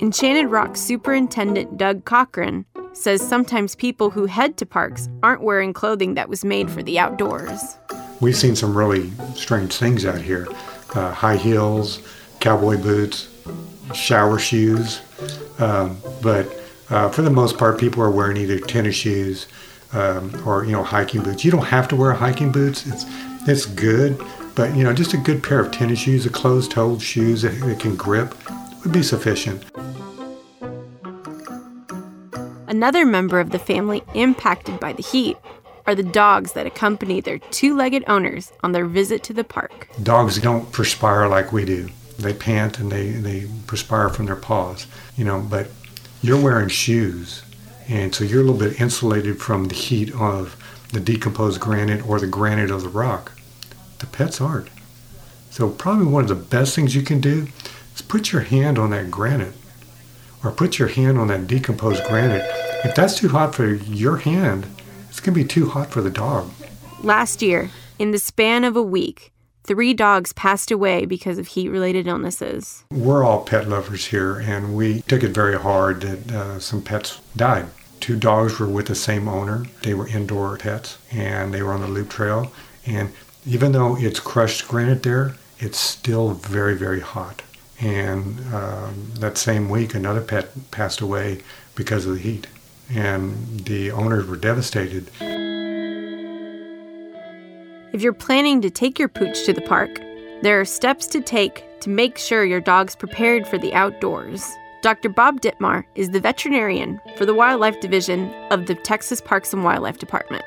Enchanted 0.00 0.50
Rock 0.50 0.76
Superintendent 0.76 1.76
Doug 1.76 2.04
Cochran 2.04 2.66
says 2.92 3.20
sometimes 3.26 3.76
people 3.76 4.10
who 4.10 4.26
head 4.26 4.56
to 4.56 4.66
parks 4.66 5.08
aren't 5.22 5.42
wearing 5.42 5.72
clothing 5.72 6.14
that 6.14 6.28
was 6.28 6.44
made 6.44 6.70
for 6.70 6.82
the 6.82 6.98
outdoors. 6.98 7.78
We've 8.20 8.36
seen 8.36 8.56
some 8.56 8.76
really 8.76 9.12
strange 9.34 9.74
things 9.76 10.04
out 10.04 10.20
here 10.20 10.48
uh, 10.94 11.12
high 11.12 11.36
heels, 11.36 12.00
cowboy 12.40 12.78
boots, 12.78 13.28
shower 13.94 14.38
shoes. 14.38 15.00
Um, 15.58 15.98
but 16.22 16.46
uh, 16.90 17.08
for 17.08 17.22
the 17.22 17.30
most 17.30 17.58
part, 17.58 17.78
people 17.78 18.02
are 18.02 18.10
wearing 18.10 18.36
either 18.36 18.58
tennis 18.58 18.94
shoes 18.94 19.46
um, 19.92 20.30
or 20.46 20.64
you 20.64 20.72
know 20.72 20.82
hiking 20.82 21.22
boots. 21.22 21.44
You 21.44 21.50
don't 21.50 21.66
have 21.66 21.88
to 21.88 21.96
wear 21.96 22.12
hiking 22.12 22.52
boots. 22.52 22.86
It's 22.86 23.04
it's 23.48 23.66
good, 23.66 24.20
but 24.54 24.74
you 24.76 24.84
know 24.84 24.92
just 24.92 25.14
a 25.14 25.18
good 25.18 25.42
pair 25.42 25.60
of 25.60 25.72
tennis 25.72 25.98
shoes, 25.98 26.26
a 26.26 26.30
closed-toed 26.30 27.00
shoes 27.00 27.42
that, 27.42 27.58
that 27.60 27.80
can 27.80 27.96
grip 27.96 28.34
would 28.82 28.92
be 28.92 29.02
sufficient. 29.02 29.64
Another 32.68 33.06
member 33.06 33.40
of 33.40 33.50
the 33.50 33.58
family 33.58 34.02
impacted 34.14 34.78
by 34.80 34.92
the 34.92 35.02
heat 35.02 35.36
are 35.86 35.94
the 35.94 36.02
dogs 36.02 36.52
that 36.52 36.66
accompany 36.66 37.20
their 37.20 37.38
two 37.38 37.76
legged 37.76 38.04
owners 38.08 38.52
on 38.62 38.72
their 38.72 38.86
visit 38.86 39.22
to 39.22 39.32
the 39.32 39.44
park. 39.44 39.88
Dogs 40.02 40.38
don't 40.40 40.70
perspire 40.72 41.28
like 41.28 41.52
we 41.52 41.64
do. 41.64 41.88
They 42.18 42.32
pant 42.32 42.78
and 42.78 42.90
they, 42.90 43.10
they 43.10 43.46
perspire 43.66 44.08
from 44.08 44.26
their 44.26 44.36
paws, 44.36 44.86
you 45.16 45.24
know, 45.24 45.40
but 45.40 45.68
you're 46.22 46.40
wearing 46.40 46.68
shoes. 46.68 47.42
And 47.88 48.14
so 48.14 48.24
you're 48.24 48.40
a 48.40 48.44
little 48.44 48.58
bit 48.58 48.80
insulated 48.80 49.40
from 49.40 49.66
the 49.66 49.74
heat 49.74 50.14
of 50.14 50.56
the 50.92 51.00
decomposed 51.00 51.60
granite 51.60 52.08
or 52.08 52.18
the 52.18 52.26
granite 52.26 52.70
of 52.70 52.82
the 52.82 52.88
rock. 52.88 53.32
The 53.98 54.06
pets 54.06 54.40
aren't. 54.40 54.68
So, 55.50 55.70
probably 55.70 56.06
one 56.06 56.24
of 56.24 56.28
the 56.28 56.34
best 56.34 56.74
things 56.74 56.94
you 56.94 57.02
can 57.02 57.20
do 57.20 57.48
is 57.94 58.02
put 58.02 58.32
your 58.32 58.42
hand 58.42 58.78
on 58.78 58.90
that 58.90 59.10
granite 59.10 59.54
or 60.44 60.50
put 60.50 60.78
your 60.78 60.88
hand 60.88 61.18
on 61.18 61.28
that 61.28 61.46
decomposed 61.46 62.04
granite. 62.04 62.44
If 62.84 62.94
that's 62.94 63.18
too 63.18 63.28
hot 63.28 63.54
for 63.54 63.66
your 63.66 64.18
hand, 64.18 64.66
it's 65.08 65.20
going 65.20 65.34
to 65.34 65.42
be 65.42 65.48
too 65.48 65.70
hot 65.70 65.90
for 65.90 66.02
the 66.02 66.10
dog. 66.10 66.50
Last 67.02 67.40
year, 67.40 67.70
in 67.98 68.10
the 68.10 68.18
span 68.18 68.64
of 68.64 68.76
a 68.76 68.82
week, 68.82 69.32
three 69.66 69.94
dogs 69.94 70.32
passed 70.32 70.70
away 70.70 71.04
because 71.04 71.38
of 71.38 71.48
heat 71.48 71.68
related 71.68 72.06
illnesses. 72.06 72.84
We're 72.90 73.24
all 73.24 73.44
pet 73.44 73.68
lovers 73.68 74.06
here, 74.06 74.38
and 74.38 74.76
we 74.76 75.02
took 75.02 75.22
it 75.22 75.30
very 75.30 75.58
hard 75.58 76.00
that 76.02 76.32
uh, 76.32 76.60
some 76.60 76.82
pets 76.82 77.20
died. 77.36 77.66
Two 78.00 78.16
dogs 78.16 78.58
were 78.58 78.68
with 78.68 78.86
the 78.86 78.94
same 78.94 79.26
owner. 79.26 79.64
They 79.82 79.94
were 79.94 80.06
indoor 80.06 80.56
pets, 80.58 80.98
and 81.10 81.52
they 81.52 81.62
were 81.62 81.72
on 81.72 81.80
the 81.80 81.88
loop 81.88 82.10
trail. 82.10 82.52
And 82.86 83.12
even 83.46 83.72
though 83.72 83.96
it's 83.96 84.20
crushed 84.20 84.68
granite 84.68 85.02
there, 85.02 85.34
it's 85.58 85.78
still 85.78 86.30
very, 86.30 86.76
very 86.76 87.00
hot. 87.00 87.42
And 87.80 88.54
um, 88.54 89.10
that 89.18 89.36
same 89.36 89.68
week, 89.68 89.94
another 89.94 90.20
pet 90.20 90.70
passed 90.70 91.00
away 91.00 91.42
because 91.74 92.06
of 92.06 92.14
the 92.14 92.20
heat. 92.20 92.46
And 92.88 93.60
the 93.60 93.90
owners 93.90 94.26
were 94.26 94.36
devastated. 94.36 95.10
If 97.96 98.02
you're 98.02 98.12
planning 98.12 98.60
to 98.60 98.68
take 98.68 98.98
your 98.98 99.08
pooch 99.08 99.44
to 99.44 99.54
the 99.54 99.62
park, 99.62 100.02
there 100.42 100.60
are 100.60 100.66
steps 100.66 101.06
to 101.06 101.22
take 101.22 101.64
to 101.80 101.88
make 101.88 102.18
sure 102.18 102.44
your 102.44 102.60
dog's 102.60 102.94
prepared 102.94 103.48
for 103.48 103.56
the 103.56 103.72
outdoors. 103.72 104.46
Dr. 104.82 105.08
Bob 105.08 105.40
Dittmar 105.40 105.82
is 105.94 106.10
the 106.10 106.20
veterinarian 106.20 107.00
for 107.16 107.24
the 107.24 107.32
Wildlife 107.32 107.80
Division 107.80 108.28
of 108.50 108.66
the 108.66 108.74
Texas 108.74 109.22
Parks 109.22 109.54
and 109.54 109.64
Wildlife 109.64 109.96
Department. 109.96 110.44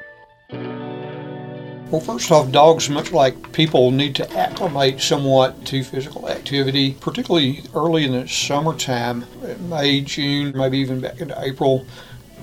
Well, 1.90 2.02
first 2.02 2.30
off, 2.30 2.52
dogs, 2.52 2.88
much 2.88 3.12
like 3.12 3.52
people, 3.52 3.90
need 3.90 4.14
to 4.18 4.38
acclimate 4.38 5.02
somewhat 5.02 5.66
to 5.66 5.84
physical 5.84 6.30
activity, 6.30 6.98
particularly 7.02 7.64
early 7.74 8.06
in 8.06 8.12
the 8.12 8.28
summertime, 8.28 9.26
May, 9.62 10.02
June, 10.02 10.56
maybe 10.56 10.78
even 10.78 11.02
back 11.02 11.20
into 11.20 11.36
April. 11.42 11.88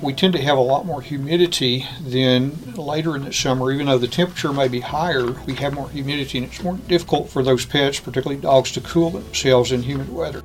We 0.03 0.13
tend 0.13 0.35
to 0.35 0.43
have 0.43 0.59
a 0.59 0.63
lot 0.63 0.85
more 0.85 1.01
humidity 1.01 1.87
than 2.01 2.75
later 2.75 3.17
in 3.17 3.25
the 3.25 3.33
summer. 3.33 3.73
Even 3.73 3.87
though 3.87 3.99
the 3.99 4.07
temperature 4.07 4.53
may 4.53 4.69
be 4.69 4.81
higher, 4.81 5.33
we 5.47 5.55
have 5.55 5.73
more 5.75 5.89
humidity, 5.89 6.39
and 6.39 6.47
it's 6.47 6.63
more 6.63 6.77
difficult 6.87 7.31
for 7.31 7.43
those 7.43 7.65
pets, 7.65 7.99
particularly 7.99 8.41
dogs, 8.41 8.73
to 8.73 8.81
cool 8.83 9.11
themselves 9.11 9.73
in 9.73 9.83
humid 9.83 10.13
weather. 10.13 10.43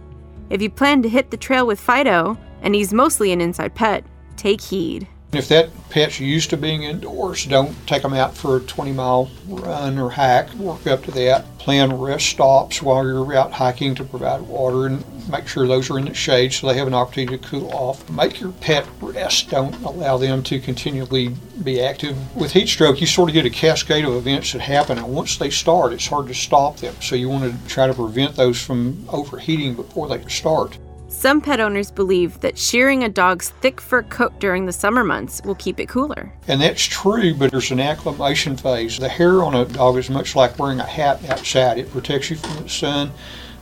If 0.49 0.61
you 0.61 0.69
plan 0.69 1.01
to 1.03 1.09
hit 1.09 1.31
the 1.31 1.37
trail 1.37 1.67
with 1.67 1.79
Fido, 1.79 2.37
and 2.61 2.73
he's 2.73 2.93
mostly 2.93 3.31
an 3.31 3.41
inside 3.41 3.75
pet, 3.75 4.05
take 4.37 4.61
heed. 4.61 5.07
If 5.33 5.47
that 5.47 5.69
pet's 5.89 6.19
used 6.19 6.49
to 6.49 6.57
being 6.57 6.83
indoors, 6.83 7.45
don't 7.45 7.73
take 7.87 8.01
them 8.01 8.13
out 8.13 8.35
for 8.35 8.57
a 8.57 8.59
20 8.59 8.91
mile 8.91 9.31
run 9.47 9.97
or 9.97 10.09
hike. 10.09 10.53
Work 10.55 10.87
up 10.87 11.05
to 11.05 11.11
that. 11.11 11.57
Plan 11.57 11.93
rest 11.93 12.25
stops 12.25 12.81
while 12.81 13.05
you're 13.05 13.33
out 13.33 13.53
hiking 13.53 13.95
to 13.95 14.03
provide 14.03 14.41
water 14.41 14.87
and 14.87 15.05
make 15.31 15.47
sure 15.47 15.65
those 15.65 15.89
are 15.89 15.97
in 15.97 16.05
the 16.05 16.13
shade 16.13 16.51
so 16.51 16.67
they 16.67 16.77
have 16.77 16.87
an 16.87 16.93
opportunity 16.93 17.37
to 17.37 17.47
cool 17.47 17.71
off. 17.71 18.09
Make 18.09 18.41
your 18.41 18.51
pet 18.51 18.85
rest. 18.99 19.49
Don't 19.49 19.73
allow 19.85 20.17
them 20.17 20.43
to 20.43 20.59
continually 20.59 21.33
be 21.63 21.81
active. 21.81 22.17
With 22.35 22.51
heat 22.51 22.67
stroke, 22.67 22.99
you 22.99 23.07
sort 23.07 23.29
of 23.29 23.33
get 23.33 23.45
a 23.45 23.49
cascade 23.49 24.03
of 24.03 24.15
events 24.15 24.51
that 24.51 24.61
happen, 24.61 24.97
and 24.97 25.07
once 25.07 25.37
they 25.37 25.49
start, 25.49 25.93
it's 25.93 26.07
hard 26.07 26.27
to 26.27 26.33
stop 26.33 26.75
them. 26.77 26.95
So 26.99 27.15
you 27.15 27.29
want 27.29 27.49
to 27.49 27.69
try 27.69 27.87
to 27.87 27.93
prevent 27.93 28.35
those 28.35 28.61
from 28.61 29.05
overheating 29.07 29.75
before 29.75 30.09
they 30.09 30.21
start. 30.27 30.77
Some 31.21 31.39
pet 31.39 31.59
owners 31.59 31.91
believe 31.91 32.39
that 32.39 32.57
shearing 32.57 33.03
a 33.03 33.07
dog's 33.07 33.51
thick 33.51 33.79
fur 33.79 34.01
coat 34.01 34.39
during 34.39 34.65
the 34.65 34.73
summer 34.73 35.03
months 35.03 35.39
will 35.45 35.53
keep 35.53 35.79
it 35.79 35.87
cooler. 35.87 36.33
And 36.47 36.59
that's 36.59 36.83
true, 36.83 37.35
but 37.35 37.51
there's 37.51 37.69
an 37.69 37.79
acclimation 37.79 38.57
phase. 38.57 38.97
The 38.97 39.07
hair 39.07 39.43
on 39.43 39.53
a 39.53 39.65
dog 39.65 39.97
is 39.97 40.09
much 40.09 40.35
like 40.35 40.57
wearing 40.57 40.79
a 40.79 40.83
hat 40.83 41.23
outside, 41.29 41.77
it 41.77 41.91
protects 41.91 42.31
you 42.31 42.37
from 42.37 42.63
the 42.63 42.69
sun. 42.69 43.11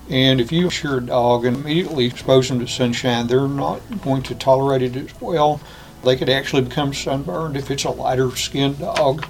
And 0.09 0.39
if 0.39 0.53
you 0.53 0.69
shear 0.69 0.99
a 0.99 1.01
dog 1.01 1.43
and 1.43 1.57
immediately 1.57 2.05
expose 2.05 2.47
them 2.47 2.61
to 2.61 2.67
sunshine, 2.67 3.27
they're 3.27 3.45
not 3.45 3.81
going 4.03 4.23
to 4.23 4.35
tolerate 4.35 4.81
it 4.81 4.95
as 4.95 5.19
well. 5.19 5.59
They 6.05 6.15
could 6.15 6.29
actually 6.29 6.61
become 6.61 6.93
sunburned 6.93 7.57
if 7.57 7.69
it's 7.69 7.83
a 7.83 7.89
lighter 7.89 8.33
skinned 8.37 8.79
dog 8.79 9.25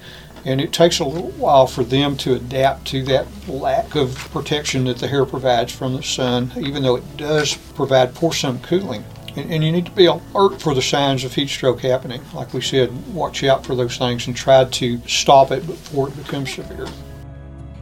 and 0.45 0.61
it 0.61 0.73
takes 0.73 0.99
a 0.99 1.05
little 1.05 1.31
while 1.31 1.67
for 1.67 1.83
them 1.83 2.15
to 2.17 2.35
adapt 2.35 2.85
to 2.87 3.03
that 3.03 3.27
lack 3.47 3.95
of 3.95 4.15
protection 4.31 4.85
that 4.85 4.97
the 4.97 5.07
hair 5.07 5.25
provides 5.25 5.71
from 5.71 5.95
the 5.95 6.03
sun, 6.03 6.51
even 6.57 6.83
though 6.83 6.95
it 6.95 7.17
does 7.17 7.55
provide 7.75 8.15
for 8.15 8.33
some 8.33 8.59
cooling. 8.59 9.03
And, 9.35 9.51
and, 9.51 9.63
you 9.63 9.71
need 9.71 9.85
to 9.85 9.91
be 9.91 10.05
alert 10.05 10.59
for 10.59 10.73
the 10.73 10.81
signs 10.81 11.23
of 11.23 11.33
heat 11.33 11.49
stroke 11.49 11.81
happening. 11.81 12.21
Like 12.33 12.53
we 12.53 12.61
said, 12.61 12.91
watch 13.13 13.43
out 13.43 13.63
for 13.63 13.75
those 13.75 13.97
things 13.97 14.25
and 14.27 14.35
try 14.35 14.65
to 14.65 15.07
stop 15.07 15.51
it 15.51 15.65
before 15.67 16.09
it 16.09 16.17
becomes 16.17 16.53
severe. 16.53 16.87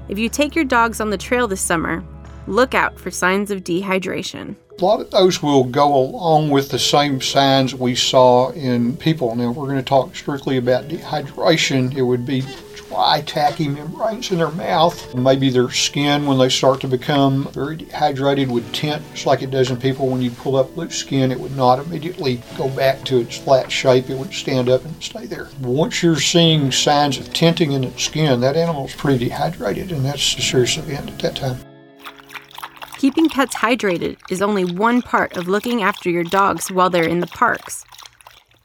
If 0.10 0.20
you 0.20 0.30
take 0.30 0.56
your 0.56 0.66
dogs 0.66 1.00
on 1.00 1.10
the 1.10 1.18
trail 1.18 1.48
this 1.48 1.62
summer, 1.62 2.04
look 2.48 2.74
out 2.74 3.00
for 3.00 3.12
signs 3.12 3.50
of 3.50 3.64
dehydration. 3.64 4.56
A 4.80 4.86
lot 4.86 5.02
of 5.02 5.10
those 5.10 5.42
will 5.42 5.64
go 5.64 5.96
along 5.96 6.52
with 6.52 6.70
the 6.70 6.78
same 6.78 7.20
signs 7.20 7.74
we 7.74 7.96
saw 7.96 8.52
in 8.52 8.96
people. 8.98 9.36
Now, 9.36 9.50
if 9.50 9.58
we're 9.58 9.66
going 9.66 9.78
to 9.78 9.84
talk 9.84 10.16
strictly 10.16 10.58
about 10.58 10.88
dehydration. 10.88 11.96
It 11.96 12.04
would 12.04 12.28
be 12.28 12.44
dry, 12.76 13.24
tacky 13.26 13.70
membranes 13.70 14.30
in 14.30 14.38
their 14.38 14.52
mouth. 14.52 15.16
Maybe 15.16 15.50
their 15.50 15.72
skin, 15.72 16.28
when 16.28 16.38
they 16.38 16.50
start 16.50 16.80
to 16.82 16.88
become 16.88 17.46
very 17.54 17.76
dehydrated, 17.76 18.52
would 18.52 18.72
tint 18.72 19.02
just 19.14 19.26
like 19.26 19.42
it 19.42 19.50
does 19.50 19.72
in 19.72 19.78
people. 19.78 20.10
When 20.10 20.22
you 20.22 20.30
pull 20.30 20.56
up 20.56 20.78
loose 20.78 20.98
skin, 20.98 21.32
it 21.32 21.40
would 21.40 21.58
not 21.58 21.80
immediately 21.80 22.44
go 22.56 22.70
back 22.70 23.04
to 23.06 23.18
its 23.18 23.36
flat 23.36 23.72
shape. 23.72 24.12
It 24.12 24.18
would 24.20 24.32
stand 24.32 24.70
up 24.70 24.86
and 24.86 25.04
stay 25.04 25.26
there. 25.26 25.48
Once 25.60 26.04
you're 26.04 26.20
seeing 26.20 26.72
signs 26.72 27.18
of 27.18 27.34
tinting 27.34 27.72
in 27.72 27.84
its 27.84 28.04
skin, 28.04 28.42
that 28.42 28.56
animal's 28.56 28.94
pretty 28.94 29.26
dehydrated, 29.26 29.92
and 29.92 30.06
that's 30.06 30.38
a 30.38 30.42
serious 30.42 30.78
event 30.78 31.10
at 31.10 31.18
that 31.18 31.36
time. 31.36 31.67
Keeping 32.98 33.30
pets 33.30 33.56
hydrated 33.56 34.18
is 34.32 34.42
only 34.42 34.66
one 34.66 35.04
part 35.04 35.38
of 35.38 35.48
looking 35.48 35.84
after 35.84 36.10
your 36.10 36.24
dogs 36.24 36.72
while 36.72 36.90
they're 36.90 37.08
in 37.08 37.20
the 37.20 37.28
parks. 37.28 37.86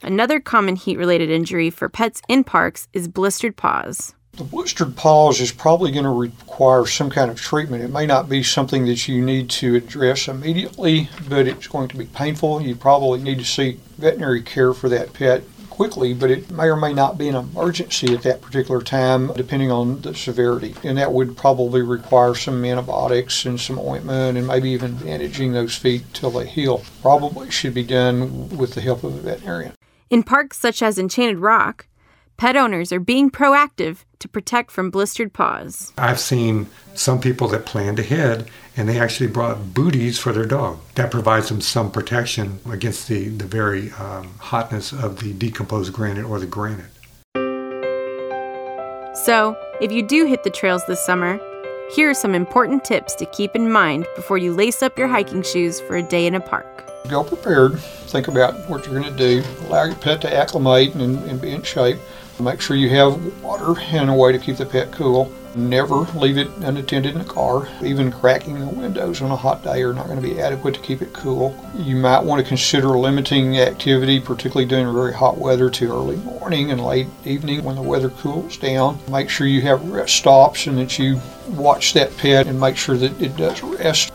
Another 0.03 0.41
common 0.41 0.75
heat 0.75 0.97
related 0.97 1.29
injury 1.29 1.69
for 1.69 1.91
pets 1.91 2.23
in 2.29 2.43
parks 2.43 2.89
is 2.95 3.09
blistered 3.09 3.57
paws. 3.57 4.15
The 4.33 4.45
blistered 4.45 4.97
paws 4.97 5.39
is 5.39 5.53
probably 5.53 5.93
going 5.93 6.05
to 6.05 6.11
require 6.11 6.87
some 6.87 7.11
kind 7.11 7.31
of 7.31 7.39
treatment. 7.39 7.85
It 7.85 7.91
may 7.91 8.07
not 8.07 8.31
be 8.31 8.43
something 8.43 8.87
that 8.87 9.07
you 9.07 9.23
need 9.23 9.51
to 9.51 9.75
address 9.75 10.29
immediately, 10.29 11.11
but 11.29 11.47
it's 11.47 11.67
going 11.67 11.89
to 11.89 11.99
be 11.99 12.07
painful. 12.07 12.63
You 12.63 12.75
probably 12.75 13.21
need 13.21 13.39
to 13.39 13.45
seek 13.45 13.81
veterinary 13.99 14.41
care 14.41 14.73
for 14.73 14.89
that 14.89 15.13
pet 15.13 15.43
quickly, 15.73 16.13
but 16.13 16.31
it 16.31 16.51
may 16.51 16.67
or 16.67 16.77
may 16.77 16.93
not 16.93 17.17
be 17.17 17.29
an 17.29 17.35
emergency 17.35 18.15
at 18.15 18.23
that 18.23 18.43
particular 18.43 18.83
time, 18.83 19.33
depending 19.33 19.71
on 19.71 20.03
the 20.03 20.15
severity. 20.15 20.75
And 20.85 20.99
that 20.99 21.13
would 21.13 21.35
probably 21.37 21.81
require 21.81 22.35
some 22.35 22.63
antibiotics 22.65 23.47
and 23.47 23.59
some 23.59 23.79
ointment 23.79 24.37
and 24.37 24.47
maybe 24.47 24.71
even 24.71 24.97
bandaging 24.97 25.53
those 25.53 25.75
feet 25.75 26.05
till 26.13 26.31
they 26.31 26.47
heal. 26.47 26.83
Probably 27.01 27.51
should 27.51 27.73
be 27.73 27.85
done 27.85 28.51
with 28.51 28.75
the 28.75 28.83
help 28.83 29.03
of 29.03 29.15
a 29.17 29.21
veterinarian. 29.21 29.73
In 30.11 30.23
parks 30.23 30.59
such 30.59 30.83
as 30.83 30.99
Enchanted 30.99 31.39
Rock, 31.39 31.87
pet 32.37 32.55
owners 32.55 32.93
are 32.93 33.01
being 33.01 33.31
proactive 33.31 34.05
to 34.23 34.29
protect 34.29 34.71
from 34.71 34.91
blistered 34.91 35.33
paws. 35.33 35.93
I've 35.99 36.21
seen 36.21 36.69
some 36.95 37.21
people 37.21 37.49
that 37.49 37.67
planned 37.67 37.99
ahead 37.99 38.49
and 38.77 38.89
they 38.89 38.99
actually 38.99 39.27
brought 39.27 39.75
booties 39.75 40.19
for 40.19 40.33
their 40.33 40.47
dog. 40.47 40.79
That 40.95 41.11
provides 41.11 41.49
them 41.49 41.61
some 41.61 41.91
protection 41.91 42.61
against 42.71 43.09
the, 43.09 43.29
the 43.29 43.45
very 43.45 43.91
um, 43.93 44.35
hotness 44.39 44.93
of 44.93 45.21
the 45.21 45.33
decomposed 45.33 45.93
granite 45.93 46.25
or 46.25 46.39
the 46.39 46.47
granite. 46.47 46.87
So, 49.15 49.57
if 49.81 49.93
you 49.93 50.03
do 50.03 50.25
hit 50.25 50.43
the 50.43 50.51
trails 50.51 50.83
this 50.87 51.05
summer, 51.05 51.39
here 51.95 52.09
are 52.09 52.15
some 52.15 52.35
important 52.35 52.85
tips 52.85 53.15
to 53.17 53.27
keep 53.27 53.55
in 53.55 53.71
mind 53.71 54.07
before 54.17 54.39
you 54.39 54.55
lace 54.55 54.83
up 54.83 54.97
your 54.97 55.09
hiking 55.09 55.43
shoes 55.43 55.81
for 55.81 55.97
a 55.97 56.03
day 56.03 56.27
in 56.27 56.35
a 56.35 56.41
park. 56.41 56.67
Go 57.09 57.23
prepared. 57.23 57.79
Think 58.09 58.29
about 58.29 58.69
what 58.71 58.87
you're 58.87 58.99
going 58.99 59.13
to 59.13 59.19
do. 59.19 59.43
Allow 59.67 59.85
your 59.85 59.97
pet 59.97 60.21
to 60.23 60.35
acclimate 60.35 60.95
and, 60.95 61.19
and 61.29 61.41
be 61.41 61.51
in 61.51 61.63
shape. 61.63 61.99
Make 62.41 62.61
sure 62.61 62.77
you 62.77 62.89
have 62.91 63.43
water 63.43 63.79
and 63.81 64.11
a 64.11 64.15
way 64.15 64.33
to 64.33 64.39
keep 64.39 64.57
the 64.57 64.67
pet 64.67 64.91
cool. 64.91 65.33
Never 65.55 65.97
leave 66.19 66.39
it 66.39 66.49
unattended 66.61 67.15
in 67.15 67.21
a 67.21 67.25
car. 67.25 67.69
Even 67.83 68.11
cracking 68.11 68.59
the 68.59 68.67
windows 68.67 69.21
on 69.21 69.31
a 69.31 69.37
hot 69.37 69.63
day 69.63 69.83
are 69.83 69.93
not 69.93 70.07
going 70.07 70.21
to 70.21 70.27
be 70.27 70.41
adequate 70.41 70.75
to 70.75 70.81
keep 70.81 71.03
it 71.03 71.13
cool. 71.13 71.55
You 71.77 71.97
might 71.97 72.25
want 72.25 72.41
to 72.41 72.49
consider 72.49 72.89
limiting 72.99 73.59
activity, 73.59 74.19
particularly 74.19 74.67
during 74.67 74.93
very 74.95 75.13
hot 75.13 75.37
weather, 75.37 75.69
to 75.69 75.93
early 75.93 76.17
morning 76.17 76.71
and 76.71 76.83
late 76.83 77.07
evening 77.27 77.63
when 77.65 77.77
the 77.77 77.83
weather 77.83 78.09
cools 78.09 78.57
down. 78.57 78.99
Make 79.11 79.29
sure 79.29 79.47
you 79.47 79.61
have 79.63 79.87
rest 79.91 80.17
stops 80.17 80.67
and 80.67 80.79
that 80.79 80.99
you 80.99 81.21
watch 81.51 81.93
that 81.93 82.17
pet 82.17 82.47
and 82.47 82.59
make 82.59 82.79
sure 82.79 82.97
that 82.97 83.21
it 83.21 83.37
does 83.37 83.63
rest. 83.63 84.11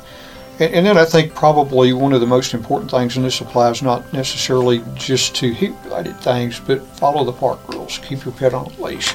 And, 0.60 0.74
and 0.74 0.86
then 0.86 0.98
I 0.98 1.06
think 1.06 1.34
probably 1.34 1.94
one 1.94 2.14
of 2.14 2.22
the 2.22 2.28
most 2.28 2.54
important 2.54 2.92
things, 2.92 3.16
and 3.16 3.26
this 3.26 3.42
applies 3.42 3.82
not 3.82 4.12
necessarily 4.14 4.84
just 4.96 5.36
to 5.38 5.54
heat-related 5.54 6.18
things, 6.18 6.60
but 6.60 6.82
follow 6.98 7.24
the 7.24 7.34
park 7.34 7.68
rules. 7.70 8.00
Keep 8.00 8.26
your 8.26 8.34
pet 8.34 8.54
on 8.54 8.66
a 8.66 8.82
leash. 8.82 9.14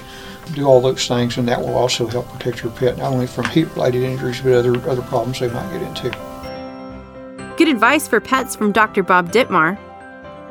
Do 0.54 0.66
all 0.66 0.80
those 0.80 1.06
things, 1.06 1.38
and 1.38 1.46
that 1.48 1.60
will 1.60 1.74
also 1.74 2.06
help 2.06 2.28
protect 2.28 2.62
your 2.62 2.72
pet 2.72 2.98
not 2.98 3.12
only 3.12 3.26
from 3.26 3.44
heat-related 3.46 4.02
injuries, 4.02 4.40
but 4.40 4.52
other 4.52 4.76
other 4.88 5.02
problems 5.02 5.38
they 5.40 5.48
might 5.48 5.70
get 5.72 5.82
into. 5.82 6.10
Good 7.56 7.68
advice 7.68 8.08
for 8.08 8.20
pets 8.20 8.56
from 8.56 8.72
Dr. 8.72 9.02
Bob 9.02 9.30
Dittmar. 9.30 9.78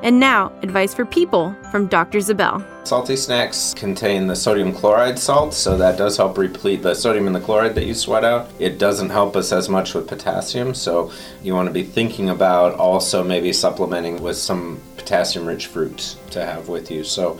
And 0.02 0.20
now, 0.20 0.52
advice 0.64 0.94
for 0.94 1.06
people 1.06 1.56
from 1.72 1.88
Dr. 1.88 2.20
Ziebell. 2.20 2.66
Salty 2.84 3.16
snacks 3.16 3.74
contain 3.76 4.26
the 4.26 4.36
sodium 4.36 4.74
chloride 4.74 5.18
salt, 5.18 5.54
so 5.54 5.78
that 5.78 5.98
does 5.98 6.18
help 6.18 6.38
replete 6.38 6.82
the 6.82 6.96
sodium 6.96 7.28
and 7.28 7.36
the 7.36 7.40
chloride 7.40 7.76
that 7.76 7.86
you 7.86 7.94
sweat 7.94 8.26
out. 8.26 8.50
It 8.60 8.80
doesn't 8.80 9.12
help 9.12 9.36
us 9.36 9.52
as 9.52 9.70
much 9.70 9.94
with 9.94 10.08
potassium, 10.08 10.74
so 10.74 11.12
you 11.44 11.54
want 11.54 11.68
to 11.68 11.74
be 11.74 11.84
thinking 11.84 12.32
about 12.32 12.74
also 12.76 13.24
maybe 13.24 13.54
supplementing 13.54 14.22
with 14.22 14.36
some 14.36 14.82
potassium 14.98 15.46
rich 15.46 15.68
fruits 15.68 16.18
to 16.32 16.44
have 16.44 16.70
with 16.70 16.92
you. 16.92 17.04
So 17.04 17.40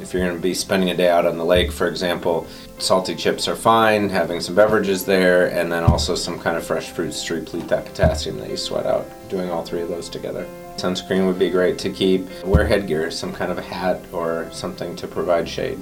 if 0.00 0.12
you're 0.12 0.24
going 0.24 0.36
to 0.36 0.42
be 0.42 0.54
spending 0.54 0.90
a 0.90 0.96
day 0.96 1.08
out 1.08 1.24
on 1.24 1.38
the 1.38 1.44
lake, 1.44 1.70
for 1.70 1.86
example, 1.86 2.46
salty 2.78 3.14
chips 3.14 3.46
are 3.46 3.56
fine, 3.56 4.08
having 4.08 4.40
some 4.40 4.56
beverages 4.56 5.04
there, 5.04 5.50
and 5.52 5.70
then 5.70 5.84
also 5.84 6.14
some 6.14 6.38
kind 6.38 6.56
of 6.56 6.66
fresh 6.66 6.90
fruits 6.90 7.24
to 7.26 7.34
replete 7.34 7.68
that 7.68 7.86
potassium 7.86 8.38
that 8.40 8.50
you 8.50 8.56
sweat 8.56 8.86
out, 8.86 9.06
doing 9.30 9.50
all 9.50 9.64
three 9.64 9.82
of 9.82 9.88
those 9.88 10.08
together. 10.10 10.46
Sunscreen 10.80 11.26
would 11.26 11.38
be 11.38 11.50
great 11.50 11.78
to 11.80 11.90
keep. 11.90 12.26
Wear 12.42 12.66
headgear, 12.66 13.10
some 13.10 13.34
kind 13.34 13.52
of 13.52 13.58
a 13.58 13.62
hat 13.62 14.00
or 14.12 14.48
something 14.50 14.96
to 14.96 15.06
provide 15.06 15.46
shade. 15.46 15.78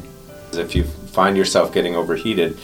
If 0.53 0.75
you 0.75 0.83
find 0.83 1.37
yourself 1.37 1.73
getting 1.73 1.95
overheated, 1.95 2.59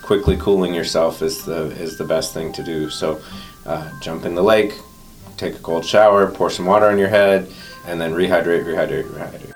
quickly 0.00 0.36
cooling 0.36 0.74
yourself 0.74 1.22
is 1.22 1.44
the 1.44 1.70
is 1.82 1.98
the 1.98 2.04
best 2.04 2.34
thing 2.34 2.52
to 2.52 2.62
do. 2.62 2.88
So, 2.88 3.20
uh, 3.66 3.90
jump 4.00 4.24
in 4.24 4.36
the 4.36 4.42
lake, 4.42 4.74
take 5.36 5.56
a 5.56 5.58
cold 5.58 5.84
shower, 5.84 6.30
pour 6.30 6.50
some 6.50 6.66
water 6.66 6.86
on 6.86 6.98
your 6.98 7.08
head, 7.08 7.48
and 7.86 8.00
then 8.00 8.12
rehydrate, 8.12 8.64
rehydrate, 8.64 9.10
rehydrate. 9.10 9.52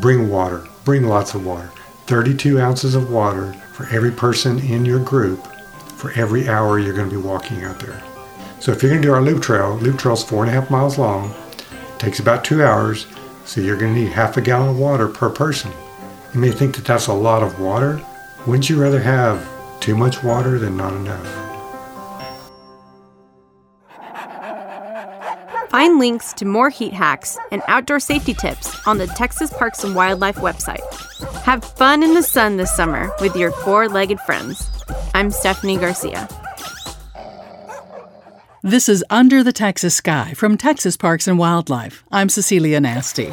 Bring 0.00 0.28
water. 0.28 0.66
Bring 0.84 1.04
lots 1.04 1.34
of 1.34 1.46
water. 1.46 1.70
32 2.06 2.60
ounces 2.60 2.96
of 2.96 3.12
water 3.12 3.52
for 3.74 3.86
every 3.90 4.10
person 4.10 4.58
in 4.58 4.84
your 4.84 4.98
group 4.98 5.46
for 5.98 6.10
every 6.12 6.48
hour 6.48 6.78
you're 6.78 6.94
going 6.94 7.10
to 7.10 7.16
be 7.16 7.22
walking 7.22 7.62
out 7.62 7.78
there. 7.78 8.02
So 8.60 8.72
if 8.72 8.82
you're 8.82 8.90
going 8.90 9.02
to 9.02 9.08
do 9.08 9.14
our 9.14 9.22
loop 9.22 9.42
trail, 9.42 9.76
loop 9.76 9.98
trail 9.98 10.14
is 10.14 10.22
four 10.22 10.42
and 10.42 10.50
a 10.50 10.52
half 10.52 10.68
miles 10.68 10.98
long, 10.98 11.32
takes 11.98 12.18
about 12.18 12.44
two 12.44 12.62
hours, 12.62 13.06
so 13.44 13.60
you're 13.60 13.76
going 13.76 13.94
to 13.94 14.00
need 14.00 14.10
half 14.10 14.36
a 14.36 14.40
gallon 14.40 14.70
of 14.70 14.78
water 14.78 15.06
per 15.06 15.30
person. 15.30 15.70
You 16.34 16.40
may 16.40 16.50
think 16.50 16.74
that 16.74 16.84
that's 16.84 17.06
a 17.06 17.12
lot 17.12 17.42
of 17.42 17.60
water. 17.60 18.04
Wouldn't 18.46 18.68
you 18.68 18.80
rather 18.80 19.00
have 19.00 19.48
too 19.80 19.96
much 19.96 20.24
water 20.24 20.58
than 20.58 20.76
not 20.76 20.92
enough? 20.92 21.44
Find 25.70 25.98
links 25.98 26.32
to 26.34 26.44
more 26.44 26.70
heat 26.70 26.92
hacks 26.92 27.38
and 27.52 27.62
outdoor 27.68 28.00
safety 28.00 28.34
tips 28.34 28.76
on 28.86 28.98
the 28.98 29.06
Texas 29.06 29.52
Parks 29.52 29.84
and 29.84 29.94
Wildlife 29.94 30.36
website. 30.36 30.82
Have 31.42 31.62
fun 31.62 32.02
in 32.02 32.14
the 32.14 32.22
sun 32.22 32.56
this 32.56 32.74
summer 32.74 33.12
with 33.20 33.36
your 33.36 33.52
four 33.52 33.88
legged 33.88 34.18
friends. 34.20 34.68
I'm 35.14 35.30
Stephanie 35.30 35.76
Garcia. 35.76 36.28
This 38.64 38.88
is 38.88 39.04
Under 39.08 39.44
the 39.44 39.52
Texas 39.52 39.94
Sky 39.94 40.34
from 40.34 40.56
Texas 40.56 40.96
Parks 40.96 41.28
and 41.28 41.38
Wildlife. 41.38 42.02
I'm 42.10 42.28
Cecilia 42.28 42.80
Nasti. 42.80 43.32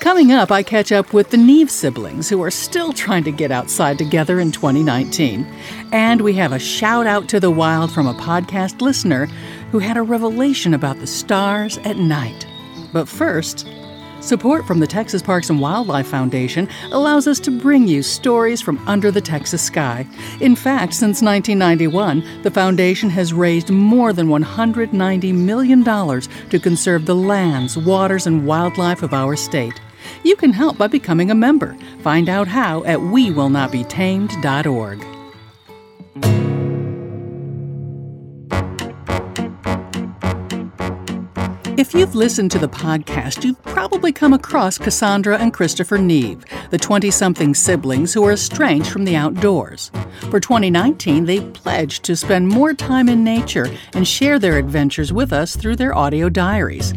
Coming 0.00 0.30
up, 0.30 0.52
I 0.52 0.62
catch 0.62 0.92
up 0.92 1.14
with 1.14 1.30
the 1.30 1.38
Neve 1.38 1.70
siblings 1.70 2.28
who 2.28 2.42
are 2.42 2.50
still 2.50 2.92
trying 2.92 3.24
to 3.24 3.32
get 3.32 3.50
outside 3.50 3.96
together 3.96 4.40
in 4.40 4.52
2019. 4.52 5.46
And 5.90 6.20
we 6.20 6.34
have 6.34 6.52
a 6.52 6.58
shout 6.58 7.06
out 7.06 7.30
to 7.30 7.40
the 7.40 7.50
wild 7.50 7.90
from 7.90 8.06
a 8.06 8.12
podcast 8.12 8.82
listener 8.82 9.24
who 9.72 9.78
had 9.78 9.96
a 9.96 10.02
revelation 10.02 10.74
about 10.74 10.98
the 10.98 11.06
stars 11.06 11.78
at 11.78 11.96
night. 11.96 12.46
But 12.92 13.08
first, 13.08 13.66
Support 14.28 14.66
from 14.66 14.78
the 14.78 14.86
Texas 14.86 15.22
Parks 15.22 15.48
and 15.48 15.58
Wildlife 15.58 16.06
Foundation 16.06 16.68
allows 16.92 17.26
us 17.26 17.40
to 17.40 17.50
bring 17.50 17.88
you 17.88 18.02
stories 18.02 18.60
from 18.60 18.76
under 18.86 19.10
the 19.10 19.22
Texas 19.22 19.62
sky. 19.62 20.06
In 20.42 20.54
fact, 20.54 20.92
since 20.92 21.22
1991, 21.22 22.42
the 22.42 22.50
foundation 22.50 23.08
has 23.08 23.32
raised 23.32 23.70
more 23.70 24.12
than 24.12 24.28
$190 24.28 25.32
million 25.32 25.82
to 25.82 26.58
conserve 26.58 27.06
the 27.06 27.14
lands, 27.14 27.78
waters, 27.78 28.26
and 28.26 28.46
wildlife 28.46 29.02
of 29.02 29.14
our 29.14 29.34
state. 29.34 29.80
You 30.24 30.36
can 30.36 30.52
help 30.52 30.76
by 30.76 30.88
becoming 30.88 31.30
a 31.30 31.34
member. 31.34 31.74
Find 32.02 32.28
out 32.28 32.48
how 32.48 32.84
at 32.84 32.98
wewillnotbetamed.org. 32.98 35.17
If 41.78 41.94
you've 41.94 42.16
listened 42.16 42.50
to 42.50 42.58
the 42.58 42.68
podcast, 42.68 43.44
you've 43.44 43.62
probably 43.62 44.10
come 44.10 44.32
across 44.32 44.78
Cassandra 44.78 45.38
and 45.38 45.54
Christopher 45.54 45.96
Neve, 45.96 46.44
the 46.70 46.76
20 46.76 47.08
something 47.12 47.54
siblings 47.54 48.12
who 48.12 48.24
are 48.26 48.32
estranged 48.32 48.90
from 48.90 49.04
the 49.04 49.14
outdoors. 49.14 49.92
For 50.28 50.40
2019, 50.40 51.24
they 51.26 51.40
pledged 51.40 52.02
to 52.02 52.16
spend 52.16 52.48
more 52.48 52.74
time 52.74 53.08
in 53.08 53.22
nature 53.22 53.68
and 53.94 54.08
share 54.08 54.40
their 54.40 54.58
adventures 54.58 55.12
with 55.12 55.32
us 55.32 55.54
through 55.54 55.76
their 55.76 55.94
audio 55.94 56.28
diaries. 56.28 56.94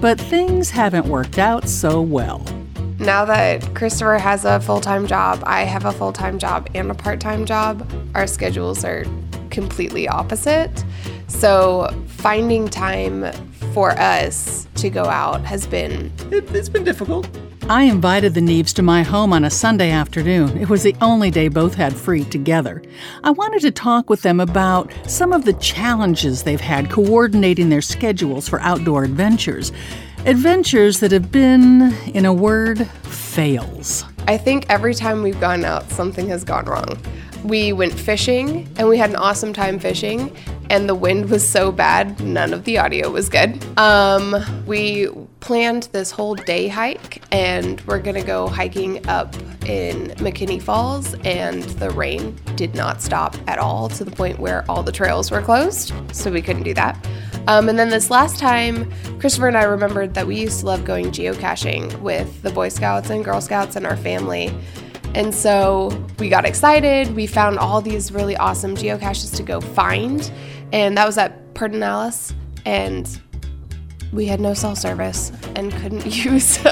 But 0.00 0.18
things 0.18 0.70
haven't 0.70 1.04
worked 1.04 1.36
out 1.36 1.68
so 1.68 2.00
well. 2.00 2.42
Now 2.98 3.26
that 3.26 3.74
Christopher 3.74 4.16
has 4.16 4.46
a 4.46 4.60
full 4.60 4.80
time 4.80 5.06
job, 5.06 5.42
I 5.44 5.64
have 5.64 5.84
a 5.84 5.92
full 5.92 6.14
time 6.14 6.38
job 6.38 6.70
and 6.74 6.90
a 6.90 6.94
part 6.94 7.20
time 7.20 7.44
job, 7.44 7.86
our 8.14 8.26
schedules 8.26 8.82
are 8.82 9.04
completely 9.50 10.08
opposite. 10.08 10.86
So 11.28 11.90
finding 12.06 12.68
time 12.68 13.30
for 13.72 13.92
us 13.92 14.66
to 14.76 14.90
go 14.90 15.04
out 15.04 15.42
has 15.44 15.66
been 15.66 16.12
it, 16.30 16.48
has 16.50 16.68
been 16.68 16.84
difficult. 16.84 17.28
I 17.68 17.84
invited 17.84 18.34
the 18.34 18.40
Neves 18.40 18.74
to 18.74 18.82
my 18.82 19.02
home 19.02 19.32
on 19.32 19.44
a 19.44 19.50
Sunday 19.50 19.90
afternoon. 19.90 20.58
It 20.58 20.68
was 20.68 20.82
the 20.82 20.96
only 21.00 21.30
day 21.30 21.48
both 21.48 21.74
had 21.74 21.94
free 21.94 22.24
together. 22.24 22.82
I 23.22 23.30
wanted 23.30 23.62
to 23.62 23.70
talk 23.70 24.10
with 24.10 24.22
them 24.22 24.40
about 24.40 24.92
some 25.06 25.32
of 25.32 25.44
the 25.44 25.52
challenges 25.54 26.42
they've 26.42 26.60
had 26.60 26.90
coordinating 26.90 27.68
their 27.68 27.80
schedules 27.80 28.48
for 28.48 28.60
outdoor 28.60 29.04
adventures. 29.04 29.72
Adventures 30.26 31.00
that 31.00 31.12
have 31.12 31.30
been, 31.30 31.94
in 32.14 32.26
a 32.26 32.32
word, 32.32 32.86
fails. 33.04 34.04
I 34.26 34.38
think 34.38 34.66
every 34.68 34.94
time 34.94 35.22
we've 35.22 35.40
gone 35.40 35.64
out, 35.64 35.88
something 35.90 36.28
has 36.28 36.44
gone 36.44 36.64
wrong. 36.64 36.98
We 37.44 37.72
went 37.72 37.92
fishing 37.92 38.68
and 38.76 38.88
we 38.88 38.98
had 38.98 39.10
an 39.10 39.16
awesome 39.16 39.52
time 39.52 39.78
fishing, 39.78 40.36
and 40.72 40.88
the 40.88 40.94
wind 40.94 41.28
was 41.28 41.46
so 41.46 41.70
bad, 41.70 42.18
none 42.20 42.54
of 42.54 42.64
the 42.64 42.78
audio 42.78 43.10
was 43.10 43.28
good. 43.28 43.62
Um, 43.78 44.34
we 44.66 45.06
planned 45.40 45.90
this 45.92 46.10
whole 46.10 46.34
day 46.34 46.66
hike, 46.66 47.22
and 47.30 47.78
we're 47.82 47.98
gonna 47.98 48.24
go 48.24 48.48
hiking 48.48 49.06
up 49.06 49.36
in 49.66 50.08
McKinney 50.16 50.60
Falls, 50.62 51.12
and 51.24 51.62
the 51.62 51.90
rain 51.90 52.34
did 52.56 52.74
not 52.74 53.02
stop 53.02 53.36
at 53.46 53.58
all 53.58 53.90
to 53.90 54.02
the 54.02 54.10
point 54.10 54.38
where 54.38 54.64
all 54.66 54.82
the 54.82 54.90
trails 54.90 55.30
were 55.30 55.42
closed, 55.42 55.92
so 56.10 56.30
we 56.32 56.40
couldn't 56.40 56.62
do 56.62 56.72
that. 56.72 56.96
Um, 57.48 57.68
and 57.68 57.78
then 57.78 57.90
this 57.90 58.10
last 58.10 58.38
time, 58.38 58.90
Christopher 59.18 59.48
and 59.48 59.58
I 59.58 59.64
remembered 59.64 60.14
that 60.14 60.26
we 60.26 60.40
used 60.40 60.60
to 60.60 60.66
love 60.66 60.86
going 60.86 61.08
geocaching 61.10 62.00
with 62.00 62.40
the 62.40 62.50
Boy 62.50 62.70
Scouts 62.70 63.10
and 63.10 63.22
Girl 63.22 63.42
Scouts 63.42 63.76
and 63.76 63.86
our 63.86 63.96
family. 63.98 64.50
And 65.14 65.34
so 65.34 65.90
we 66.18 66.30
got 66.30 66.46
excited. 66.46 67.14
We 67.14 67.26
found 67.26 67.58
all 67.58 67.82
these 67.82 68.12
really 68.12 68.36
awesome 68.36 68.74
geocaches 68.74 69.36
to 69.36 69.42
go 69.42 69.60
find. 69.60 70.32
And 70.72 70.98
that 70.98 71.06
was 71.06 71.18
at 71.18 71.54
Pedernales. 71.54 72.34
And 72.66 73.20
we 74.12 74.26
had 74.26 74.40
no 74.40 74.52
cell 74.54 74.76
service 74.76 75.32
and 75.56 75.72
couldn't 75.72 76.06
use 76.24 76.64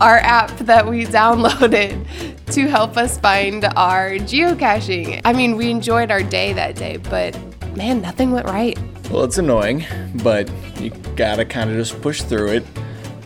our 0.00 0.18
app 0.18 0.56
that 0.58 0.86
we 0.86 1.04
downloaded 1.04 2.06
to 2.46 2.66
help 2.66 2.96
us 2.96 3.18
find 3.18 3.64
our 3.76 4.12
geocaching. 4.12 5.20
I 5.24 5.32
mean, 5.32 5.56
we 5.56 5.70
enjoyed 5.70 6.10
our 6.10 6.22
day 6.22 6.52
that 6.54 6.76
day, 6.76 6.96
but 6.96 7.36
man, 7.76 8.00
nothing 8.00 8.32
went 8.32 8.46
right. 8.46 8.78
Well, 9.10 9.24
it's 9.24 9.38
annoying, 9.38 9.84
but 10.22 10.50
you 10.80 10.90
gotta 11.16 11.44
kind 11.44 11.70
of 11.70 11.76
just 11.76 12.00
push 12.00 12.22
through 12.22 12.48
it. 12.48 12.66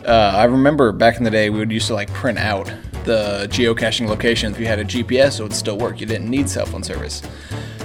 Uh, 0.05 0.33
I 0.35 0.43
remember 0.43 0.91
back 0.91 1.17
in 1.17 1.23
the 1.23 1.31
day, 1.31 1.49
we 1.49 1.59
would 1.59 1.71
used 1.71 1.87
to 1.87 1.93
like 1.93 2.11
print 2.11 2.37
out 2.37 2.67
the 3.05 3.47
geocaching 3.49 4.07
locations. 4.07 4.55
If 4.55 4.61
you 4.61 4.67
had 4.67 4.79
a 4.79 4.85
GPS, 4.85 5.39
it 5.39 5.43
would 5.43 5.53
still 5.53 5.77
work. 5.77 5.99
You 5.99 6.05
didn't 6.05 6.29
need 6.29 6.49
cell 6.49 6.65
phone 6.65 6.83
service. 6.83 7.21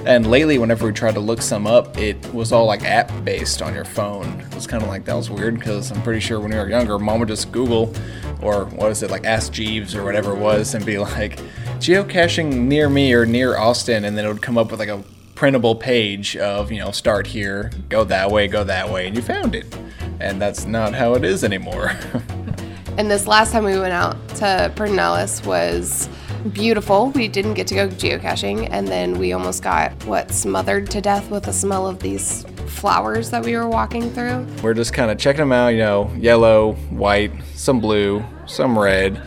And 0.08 0.30
lately, 0.30 0.56
whenever 0.56 0.86
we 0.86 0.92
tried 0.94 1.12
to 1.16 1.20
look 1.20 1.42
some 1.42 1.66
up, 1.66 1.98
it 1.98 2.32
was 2.32 2.50
all 2.50 2.64
like 2.64 2.82
app 2.82 3.12
based 3.26 3.60
on 3.60 3.74
your 3.74 3.84
phone. 3.84 4.40
It 4.40 4.54
was 4.54 4.66
kind 4.66 4.82
of 4.82 4.88
like 4.88 5.04
that 5.04 5.14
was 5.14 5.28
weird 5.28 5.56
because 5.56 5.90
I'm 5.90 6.00
pretty 6.00 6.20
sure 6.20 6.40
when 6.40 6.50
we 6.50 6.56
were 6.56 6.70
younger, 6.70 6.98
mom 6.98 7.18
would 7.20 7.28
just 7.28 7.52
Google 7.52 7.94
or 8.40 8.64
what 8.64 8.90
is 8.90 9.02
it, 9.02 9.10
like 9.10 9.26
Ask 9.26 9.52
Jeeves 9.52 9.94
or 9.94 10.04
whatever 10.04 10.32
it 10.32 10.38
was, 10.38 10.74
and 10.74 10.86
be 10.86 10.96
like, 10.96 11.38
geocaching 11.78 12.54
near 12.54 12.88
me 12.88 13.12
or 13.12 13.26
near 13.26 13.58
Austin, 13.58 14.06
and 14.06 14.16
then 14.16 14.24
it 14.24 14.28
would 14.28 14.40
come 14.40 14.56
up 14.56 14.70
with 14.70 14.80
like 14.80 14.88
a 14.88 15.04
printable 15.34 15.74
page 15.74 16.38
of, 16.38 16.72
you 16.72 16.78
know, 16.78 16.90
start 16.90 17.26
here, 17.26 17.70
go 17.90 18.02
that 18.04 18.30
way, 18.30 18.48
go 18.48 18.64
that 18.64 18.88
way, 18.88 19.08
and 19.08 19.14
you 19.14 19.20
found 19.20 19.54
it. 19.54 19.76
And 20.20 20.40
that's 20.40 20.64
not 20.64 20.94
how 20.94 21.16
it 21.16 21.24
is 21.24 21.44
anymore. 21.44 21.90
and 22.96 23.10
this 23.10 23.26
last 23.26 23.52
time 23.52 23.64
we 23.64 23.78
went 23.78 23.92
out 23.92 24.16
to 24.36 24.72
Pedernales 24.74 25.44
was 25.44 26.08
beautiful. 26.48 27.10
We 27.10 27.28
didn't 27.28 27.54
get 27.54 27.66
to 27.68 27.74
go 27.74 27.88
geocaching, 27.88 28.68
and 28.70 28.88
then 28.88 29.18
we 29.18 29.32
almost 29.32 29.62
got 29.62 29.92
what 30.04 30.30
smothered 30.30 30.90
to 30.90 31.00
death 31.00 31.30
with 31.30 31.44
the 31.44 31.52
smell 31.52 31.86
of 31.86 32.00
these 32.00 32.44
flowers 32.66 33.30
that 33.30 33.44
we 33.44 33.56
were 33.56 33.68
walking 33.68 34.10
through. 34.10 34.46
We're 34.62 34.74
just 34.74 34.92
kind 34.92 35.10
of 35.10 35.18
checking 35.18 35.40
them 35.40 35.52
out, 35.52 35.68
you 35.68 35.78
know, 35.78 36.12
yellow, 36.16 36.74
white, 36.90 37.32
some 37.54 37.80
blue, 37.80 38.24
some 38.46 38.78
red. 38.78 39.22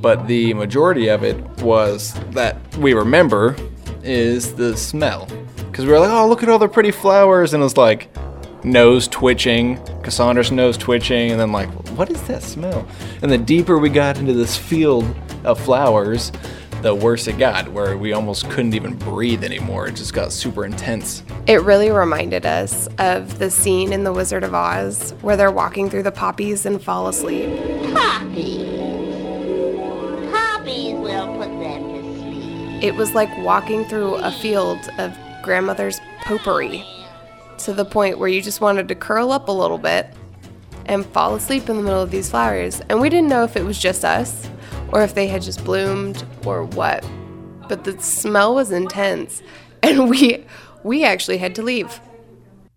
But 0.00 0.26
the 0.26 0.54
majority 0.54 1.08
of 1.08 1.24
it 1.24 1.36
was 1.62 2.14
that 2.30 2.56
we 2.76 2.94
remember 2.94 3.54
is 4.02 4.54
the 4.54 4.76
smell. 4.76 5.28
Because 5.56 5.84
we 5.84 5.92
were 5.92 6.00
like, 6.00 6.10
oh, 6.10 6.26
look 6.26 6.42
at 6.42 6.48
all 6.48 6.58
the 6.58 6.68
pretty 6.68 6.90
flowers. 6.90 7.52
And 7.52 7.60
it 7.60 7.64
was 7.64 7.76
like 7.76 8.08
nose 8.64 9.08
twitching, 9.08 9.76
Cassandra's 10.02 10.50
nose 10.50 10.76
twitching. 10.76 11.30
And 11.30 11.40
then, 11.40 11.52
like, 11.52 11.68
what 11.96 12.10
is 12.10 12.22
that 12.28 12.42
smell? 12.42 12.88
And 13.22 13.30
the 13.30 13.38
deeper 13.38 13.78
we 13.78 13.90
got 13.90 14.18
into 14.18 14.32
this 14.32 14.56
field 14.56 15.04
of 15.44 15.58
flowers, 15.60 16.32
the 16.82 16.94
worse 16.94 17.26
it 17.26 17.38
got, 17.38 17.70
where 17.72 17.96
we 17.96 18.12
almost 18.12 18.48
couldn't 18.50 18.74
even 18.74 18.96
breathe 18.96 19.44
anymore. 19.44 19.88
It 19.88 19.96
just 19.96 20.14
got 20.14 20.32
super 20.32 20.64
intense. 20.64 21.22
It 21.46 21.62
really 21.62 21.90
reminded 21.90 22.46
us 22.46 22.88
of 22.98 23.38
the 23.38 23.50
scene 23.50 23.92
in 23.92 24.04
The 24.04 24.12
Wizard 24.12 24.44
of 24.44 24.54
Oz 24.54 25.12
where 25.20 25.36
they're 25.36 25.50
walking 25.50 25.90
through 25.90 26.04
the 26.04 26.12
poppies 26.12 26.64
and 26.64 26.82
fall 26.82 27.08
asleep. 27.08 27.50
Poppies. 27.94 28.80
Poppies 30.32 30.94
will 30.94 31.36
put 31.36 31.48
them 31.60 31.82
to 31.88 32.02
sleep. 32.02 32.82
It 32.82 32.94
was 32.94 33.14
like 33.14 33.30
walking 33.38 33.84
through 33.84 34.14
a 34.16 34.32
field 34.32 34.78
of 34.98 35.14
grandmother's 35.42 36.00
potpourri 36.22 36.84
to 37.58 37.74
the 37.74 37.84
point 37.84 38.18
where 38.18 38.28
you 38.28 38.40
just 38.40 38.60
wanted 38.60 38.88
to 38.88 38.94
curl 38.94 39.32
up 39.32 39.48
a 39.48 39.52
little 39.52 39.78
bit 39.78 40.08
and 40.86 41.04
fall 41.06 41.34
asleep 41.34 41.68
in 41.68 41.76
the 41.76 41.82
middle 41.82 42.00
of 42.00 42.10
these 42.10 42.30
flowers. 42.30 42.80
And 42.88 43.00
we 43.00 43.10
didn't 43.10 43.28
know 43.28 43.44
if 43.44 43.54
it 43.56 43.64
was 43.64 43.78
just 43.78 44.04
us 44.04 44.48
or 44.92 45.02
if 45.02 45.14
they 45.14 45.26
had 45.26 45.42
just 45.42 45.64
bloomed 45.64 46.24
or 46.44 46.64
what. 46.64 47.08
But 47.68 47.84
the 47.84 48.00
smell 48.00 48.54
was 48.54 48.70
intense 48.70 49.42
and 49.82 50.10
we 50.10 50.44
we 50.82 51.04
actually 51.04 51.38
had 51.38 51.54
to 51.56 51.62
leave. 51.62 52.00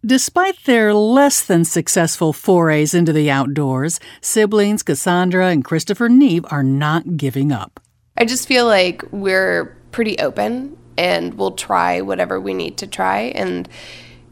Despite 0.06 0.66
their 0.66 0.94
less 0.94 1.42
than 1.42 1.64
successful 1.64 2.34
forays 2.34 2.94
into 2.94 3.14
the 3.14 3.32
outdoors, 3.32 4.02
siblings 4.20 4.84
Cassandra 4.84 5.48
and 5.48 5.64
Christopher 5.64 6.10
Neve 6.10 6.46
are 6.52 6.64
not 6.64 7.16
giving 7.16 7.54
up. 7.54 7.80
I 8.18 8.26
just 8.26 8.46
feel 8.46 8.66
like 8.66 9.02
we're 9.12 9.78
pretty 9.92 10.20
open 10.20 10.78
and 10.98 11.36
we'll 11.36 11.52
try 11.52 12.02
whatever 12.02 12.40
we 12.40 12.54
need 12.54 12.78
to 12.78 12.88
try. 12.88 13.32
And 13.36 13.70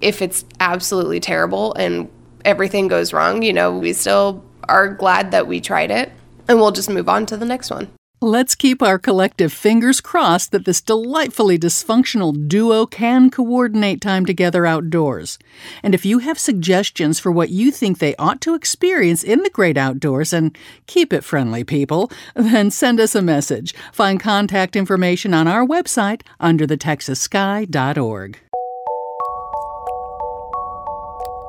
if 0.01 0.21
it's 0.21 0.43
absolutely 0.59 1.21
terrible 1.21 1.73
and 1.75 2.09
everything 2.43 2.89
goes 2.89 3.13
wrong, 3.13 3.41
you 3.41 3.53
know, 3.53 3.77
we 3.77 3.93
still 3.93 4.43
are 4.67 4.89
glad 4.89 5.31
that 5.31 5.47
we 5.47 5.61
tried 5.61 5.89
it 5.89 6.11
and 6.51 6.59
we'll 6.59 6.71
just 6.71 6.89
move 6.89 7.07
on 7.07 7.25
to 7.27 7.37
the 7.37 7.45
next 7.45 7.71
one. 7.71 7.87
Let's 8.23 8.53
keep 8.53 8.83
our 8.83 8.99
collective 8.99 9.51
fingers 9.51 9.99
crossed 9.99 10.51
that 10.51 10.65
this 10.65 10.79
delightfully 10.79 11.57
dysfunctional 11.57 12.47
duo 12.47 12.85
can 12.85 13.31
coordinate 13.31 13.99
time 13.99 14.27
together 14.27 14.67
outdoors. 14.67 15.39
And 15.81 15.95
if 15.95 16.05
you 16.05 16.19
have 16.19 16.37
suggestions 16.37 17.19
for 17.19 17.31
what 17.31 17.49
you 17.49 17.71
think 17.71 17.97
they 17.97 18.15
ought 18.17 18.39
to 18.41 18.53
experience 18.53 19.23
in 19.23 19.41
the 19.41 19.49
great 19.49 19.75
outdoors, 19.75 20.33
and 20.33 20.55
keep 20.85 21.13
it 21.13 21.23
friendly, 21.23 21.63
people, 21.63 22.11
then 22.35 22.69
send 22.69 22.99
us 22.99 23.15
a 23.15 23.23
message. 23.23 23.73
Find 23.91 24.19
contact 24.19 24.75
information 24.75 25.33
on 25.33 25.47
our 25.47 25.65
website 25.65 26.21
under 26.39 26.67
thetexassky.org. 26.67 28.39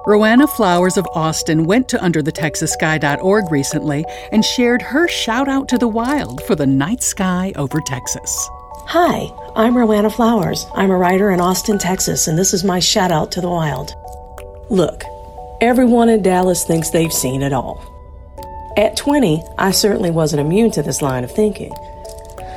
Roanna 0.06 0.48
Flowers 0.48 0.96
of 0.96 1.06
Austin 1.14 1.64
went 1.64 1.88
to 1.90 1.96
underthetexassky.org 1.96 3.52
recently 3.52 4.04
and 4.32 4.44
shared 4.44 4.82
her 4.82 5.06
shout 5.06 5.48
out 5.48 5.68
to 5.68 5.78
the 5.78 5.86
wild 5.86 6.42
for 6.42 6.56
the 6.56 6.66
night 6.66 7.04
sky 7.04 7.52
over 7.54 7.80
Texas. 7.86 8.48
Hi, 8.86 9.32
I'm 9.54 9.74
Roanna 9.74 10.12
Flowers. 10.12 10.66
I'm 10.74 10.90
a 10.90 10.96
writer 10.96 11.30
in 11.30 11.40
Austin, 11.40 11.78
Texas, 11.78 12.26
and 12.26 12.36
this 12.36 12.52
is 12.52 12.64
my 12.64 12.80
shout 12.80 13.12
out 13.12 13.30
to 13.30 13.40
the 13.40 13.48
wild. 13.48 13.94
Look, 14.70 15.04
everyone 15.60 16.08
in 16.08 16.20
Dallas 16.20 16.64
thinks 16.64 16.90
they've 16.90 17.12
seen 17.12 17.40
it 17.40 17.52
all. 17.52 17.80
At 18.76 18.96
20, 18.96 19.40
I 19.56 19.70
certainly 19.70 20.10
wasn't 20.10 20.40
immune 20.40 20.72
to 20.72 20.82
this 20.82 21.00
line 21.00 21.22
of 21.22 21.30
thinking. 21.30 21.72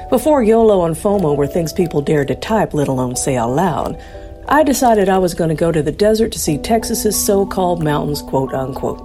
Before 0.09 0.41
YOLO 0.41 0.83
and 0.85 0.95
FOMO 0.95 1.37
were 1.37 1.45
things 1.45 1.73
people 1.73 2.01
dared 2.01 2.29
to 2.29 2.35
type, 2.35 2.73
let 2.73 2.87
alone 2.87 3.15
say 3.15 3.37
out 3.37 3.51
loud, 3.51 4.01
I 4.47 4.63
decided 4.63 5.09
I 5.09 5.17
was 5.17 5.33
going 5.33 5.49
to 5.49 5.55
go 5.55 5.71
to 5.71 5.81
the 5.81 5.91
desert 5.91 6.31
to 6.33 6.39
see 6.39 6.57
Texas's 6.59 7.21
so 7.21 7.45
called 7.45 7.83
mountains, 7.83 8.21
quote 8.21 8.53
unquote. 8.53 8.99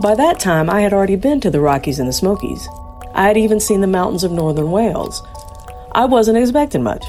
By 0.00 0.14
that 0.14 0.40
time, 0.40 0.70
I 0.70 0.80
had 0.80 0.94
already 0.94 1.16
been 1.16 1.40
to 1.42 1.50
the 1.50 1.60
Rockies 1.60 1.98
and 1.98 2.08
the 2.08 2.14
Smokies. 2.14 2.66
I 3.14 3.26
had 3.26 3.36
even 3.36 3.60
seen 3.60 3.82
the 3.82 3.86
mountains 3.86 4.24
of 4.24 4.32
northern 4.32 4.70
Wales. 4.70 5.22
I 5.92 6.06
wasn't 6.06 6.38
expecting 6.38 6.82
much. 6.82 7.04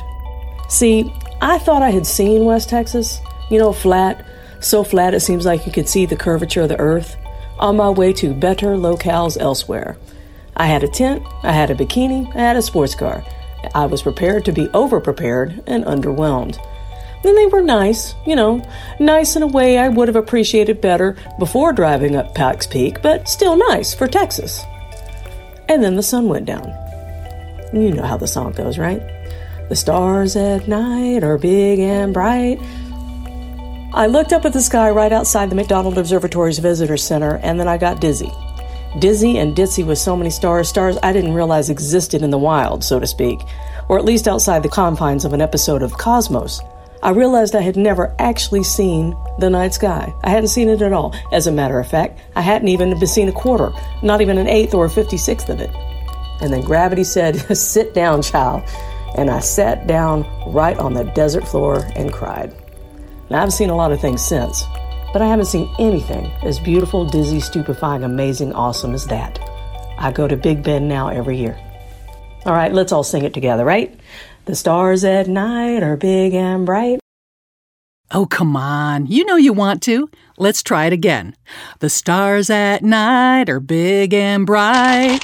See, 0.68 1.14
I 1.42 1.60
thought 1.60 1.82
I 1.82 1.92
had 1.92 2.06
seen 2.06 2.44
West 2.44 2.70
Texas, 2.70 3.22
you 3.50 3.58
know, 3.58 3.72
flat, 3.72 4.26
so 4.60 4.84
flat 4.84 5.14
it 5.14 5.22
seems 5.22 5.46
like 5.46 5.66
you 5.66 5.72
could 5.72 5.88
see 5.88 6.06
the 6.06 6.18
curvature 6.18 6.64
of 6.64 6.70
the 6.70 6.80
earth, 6.80 7.16
on 7.58 7.78
my 7.78 7.90
way 7.90 8.12
to 8.14 8.34
better 8.34 8.76
locales 8.76 9.38
elsewhere. 9.40 9.98
I 10.58 10.66
had 10.66 10.84
a 10.84 10.90
tent, 10.90 11.24
I 11.42 11.54
had 11.54 11.70
a 11.70 11.76
bikini, 11.76 12.36
I 12.36 12.40
had 12.40 12.58
a 12.58 12.62
sports 12.62 12.96
car. 12.96 13.24
I 13.74 13.86
was 13.86 14.02
prepared 14.02 14.44
to 14.46 14.52
be 14.52 14.68
over 14.70 15.00
prepared 15.00 15.64
and 15.68 15.86
underwhelmed. 15.86 16.60
And 17.24 17.38
they 17.38 17.46
were 17.46 17.62
nice, 17.62 18.16
you 18.26 18.36
know, 18.36 18.62
nice 19.00 19.36
in 19.36 19.44
a 19.44 19.48
way 19.48 19.78
I 19.78 19.88
would 19.88 20.10
have 20.10 20.18
appreciated 20.18 20.82
better 20.82 21.16
before 21.40 21.72
driving 21.72 22.16
up 22.16 22.36
Pikes 22.36 22.68
Peak, 22.68 23.02
but 23.02 23.30
still 23.30 23.56
nice 23.56 23.94
for 23.94 24.08
Texas. 24.08 24.62
And 25.70 25.82
then 25.82 25.96
the 25.96 26.04
sun 26.04 26.28
went 26.28 26.46
down. 26.46 26.68
You 27.74 27.94
know 27.94 28.04
how 28.04 28.18
the 28.18 28.28
song 28.28 28.52
goes, 28.52 28.78
right? 28.78 29.02
The 29.70 29.76
stars 29.76 30.36
at 30.36 30.68
night 30.68 31.24
are 31.24 31.38
big 31.38 31.80
and 31.80 32.14
bright. 32.14 32.60
I 33.94 34.08
looked 34.08 34.34
up 34.34 34.44
at 34.44 34.54
the 34.54 34.62
sky 34.62 34.90
right 34.90 35.14
outside 35.14 35.50
the 35.50 35.56
McDonald 35.56 35.98
Observatory's 35.98 36.60
visitor 36.60 36.98
center, 36.98 37.38
and 37.38 37.60
then 37.60 37.68
I 37.68 37.78
got 37.78 38.02
dizzy. 38.02 38.32
Dizzy 39.00 39.38
and 39.38 39.56
ditzy 39.56 39.86
with 39.86 39.98
so 39.98 40.18
many 40.18 40.30
stars, 40.30 40.68
stars 40.68 40.98
I 41.02 41.14
didn't 41.14 41.34
realize 41.34 41.70
existed 41.70 42.22
in 42.22 42.32
the 42.32 42.38
wild, 42.38 42.84
so 42.84 43.00
to 43.00 43.08
speak, 43.08 43.40
or 43.88 43.98
at 43.98 44.06
least 44.06 44.28
outside 44.28 44.62
the 44.62 44.70
confines 44.70 45.26
of 45.26 45.34
an 45.34 45.42
episode 45.42 45.82
of 45.82 45.94
Cosmos. 45.94 46.62
I 47.04 47.10
realized 47.10 47.54
I 47.54 47.62
had 47.62 47.76
never 47.76 48.16
actually 48.18 48.64
seen 48.64 49.14
the 49.38 49.50
night 49.50 49.74
sky. 49.74 50.14
I 50.24 50.30
hadn't 50.30 50.48
seen 50.48 50.70
it 50.70 50.82
at 50.82 50.94
all. 50.94 51.14
As 51.34 51.48
a 51.48 51.52
matter 51.52 51.78
of 51.78 51.86
fact, 51.86 52.18
I 52.34 52.40
hadn't 52.40 52.70
even 52.70 53.06
seen 53.06 53.28
a 53.28 53.34
quarter, 53.34 53.74
not 54.02 54.22
even 54.22 54.38
an 54.38 54.48
eighth 54.48 54.74
or 54.74 54.86
a 54.86 54.90
fifty 54.90 55.18
sixth 55.18 55.50
of 55.50 55.60
it. 55.60 55.70
And 56.40 56.54
then 56.54 56.62
gravity 56.62 57.04
said, 57.04 57.36
Sit 57.58 57.94
down, 57.94 58.22
child. 58.22 58.64
And 59.18 59.30
I 59.30 59.42
sat 59.42 59.86
down 59.86 60.26
right 60.54 60.78
on 60.78 60.94
the 60.94 61.04
desert 61.04 61.46
floor 61.46 61.86
and 61.98 62.14
cried. 62.14 62.56
Now, 63.30 63.44
I've 63.44 63.52
seen 63.52 63.70
a 63.70 63.76
lot 63.76 63.92
of 63.92 64.00
things 64.00 64.24
since, 64.24 64.64
but 65.12 65.22
I 65.22 65.28
haven't 65.28 65.48
seen 65.48 65.70
anything 65.80 66.28
as 66.42 66.58
beautiful, 66.58 67.06
dizzy, 67.06 67.42
stupefying, 67.42 68.06
amazing, 68.06 68.54
awesome 68.54 68.94
as 68.94 69.06
that. 69.08 69.40
I 69.98 70.14
go 70.14 70.26
to 70.26 70.38
Big 70.38 70.64
Bend 70.64 70.88
now 70.88 71.10
every 71.10 71.38
year. 71.38 71.60
All 72.46 72.54
right, 72.54 72.74
let's 72.74 72.94
all 72.94 73.04
sing 73.04 73.26
it 73.26 73.34
together, 73.34 73.66
right? 73.66 73.94
The 74.46 74.56
stars 74.56 75.06
at 75.06 75.28
night 75.28 75.84
are 75.84 75.96
big 75.96 76.34
and 76.34 76.66
bright. 76.66 77.00
Oh, 78.12 78.26
come 78.26 78.58
on. 78.58 79.08
You 79.08 79.24
know 79.26 79.38
you 79.38 79.54
want 79.54 79.82
to. 79.84 80.10
Let's 80.38 80.62
try 80.62 80.86
it 80.86 80.92
again. 80.92 81.38
The 81.80 81.90
stars 81.90 82.50
at 82.50 82.84
night 82.84 83.50
are 83.50 83.62
big 83.62 84.14
and 84.14 84.46
bright. 84.46 85.20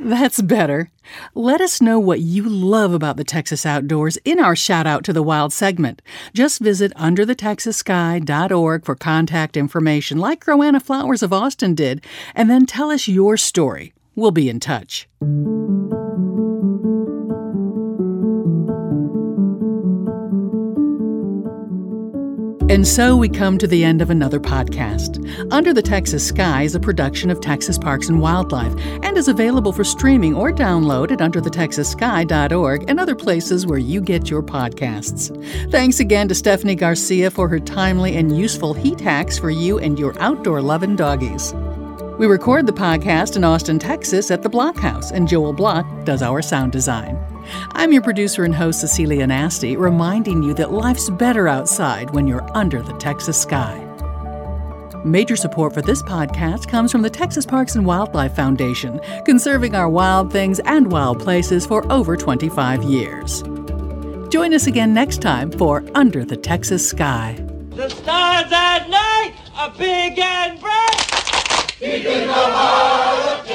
That's 0.00 0.42
better. 0.42 0.90
Let 1.34 1.60
us 1.60 1.80
know 1.80 2.00
what 2.00 2.20
you 2.20 2.48
love 2.48 2.92
about 2.92 3.16
the 3.16 3.24
Texas 3.24 3.64
outdoors 3.64 4.16
in 4.24 4.40
our 4.40 4.56
Shout 4.56 4.88
Out 4.88 5.04
to 5.04 5.12
the 5.12 5.22
Wild 5.22 5.52
segment. 5.52 6.02
Just 6.34 6.60
visit 6.60 6.92
underthetexassky.org 6.94 8.84
for 8.84 8.94
contact 8.96 9.56
information 9.56 10.18
like 10.18 10.46
Roanna 10.46 10.82
Flowers 10.82 11.22
of 11.22 11.32
Austin 11.32 11.76
did, 11.76 12.04
and 12.34 12.50
then 12.50 12.66
tell 12.66 12.90
us 12.90 13.06
your 13.06 13.36
story. 13.36 13.92
We'll 14.18 14.32
be 14.32 14.48
in 14.48 14.58
touch. 14.58 15.08
And 22.68 22.84
so 22.84 23.16
we 23.16 23.28
come 23.28 23.58
to 23.58 23.68
the 23.68 23.84
end 23.84 24.02
of 24.02 24.10
another 24.10 24.40
podcast. 24.40 25.24
Under 25.52 25.72
the 25.72 25.82
Texas 25.82 26.26
Sky 26.26 26.62
is 26.62 26.74
a 26.74 26.80
production 26.80 27.30
of 27.30 27.40
Texas 27.40 27.78
Parks 27.78 28.08
and 28.08 28.20
Wildlife 28.20 28.74
and 29.04 29.16
is 29.16 29.28
available 29.28 29.72
for 29.72 29.84
streaming 29.84 30.34
or 30.34 30.50
download 30.52 31.12
at 31.12 31.20
underthetexassky.org 31.20 32.90
and 32.90 32.98
other 32.98 33.14
places 33.14 33.68
where 33.68 33.78
you 33.78 34.00
get 34.00 34.28
your 34.28 34.42
podcasts. 34.42 35.30
Thanks 35.70 36.00
again 36.00 36.26
to 36.26 36.34
Stephanie 36.34 36.74
Garcia 36.74 37.30
for 37.30 37.46
her 37.46 37.60
timely 37.60 38.16
and 38.16 38.36
useful 38.36 38.74
heat 38.74 38.98
hacks 38.98 39.38
for 39.38 39.50
you 39.50 39.78
and 39.78 39.96
your 39.96 40.20
outdoor 40.20 40.60
loving 40.60 40.96
doggies. 40.96 41.54
We 42.18 42.26
record 42.26 42.66
the 42.66 42.72
podcast 42.72 43.36
in 43.36 43.44
Austin, 43.44 43.78
Texas 43.78 44.32
at 44.32 44.42
the 44.42 44.50
Blockhouse, 44.50 45.12
and 45.12 45.28
Joel 45.28 45.52
Block 45.52 45.86
does 46.04 46.20
our 46.20 46.42
sound 46.42 46.72
design. 46.72 47.16
I'm 47.74 47.92
your 47.92 48.02
producer 48.02 48.42
and 48.42 48.52
host, 48.52 48.80
Cecilia 48.80 49.24
Nasti, 49.24 49.78
reminding 49.78 50.42
you 50.42 50.52
that 50.54 50.72
life's 50.72 51.08
better 51.10 51.46
outside 51.46 52.10
when 52.10 52.26
you're 52.26 52.44
under 52.56 52.82
the 52.82 52.94
Texas 52.94 53.40
sky. 53.40 53.84
Major 55.04 55.36
support 55.36 55.72
for 55.72 55.80
this 55.80 56.02
podcast 56.02 56.66
comes 56.66 56.90
from 56.90 57.02
the 57.02 57.10
Texas 57.10 57.46
Parks 57.46 57.76
and 57.76 57.86
Wildlife 57.86 58.34
Foundation, 58.34 59.00
conserving 59.24 59.76
our 59.76 59.88
wild 59.88 60.32
things 60.32 60.58
and 60.64 60.90
wild 60.90 61.20
places 61.20 61.66
for 61.66 61.90
over 61.90 62.16
25 62.16 62.82
years. 62.82 63.44
Join 64.28 64.52
us 64.54 64.66
again 64.66 64.92
next 64.92 65.22
time 65.22 65.52
for 65.52 65.84
Under 65.94 66.24
the 66.24 66.36
Texas 66.36 66.86
Sky. 66.86 67.36
The 67.70 67.88
stars 67.88 68.50
at 68.50 68.88
night 68.90 69.34
are 69.56 69.70
big 69.78 70.18
and 70.18 70.60
bright. 70.60 71.17
He 71.80 72.02
the 72.02 72.34
heart 72.34 73.47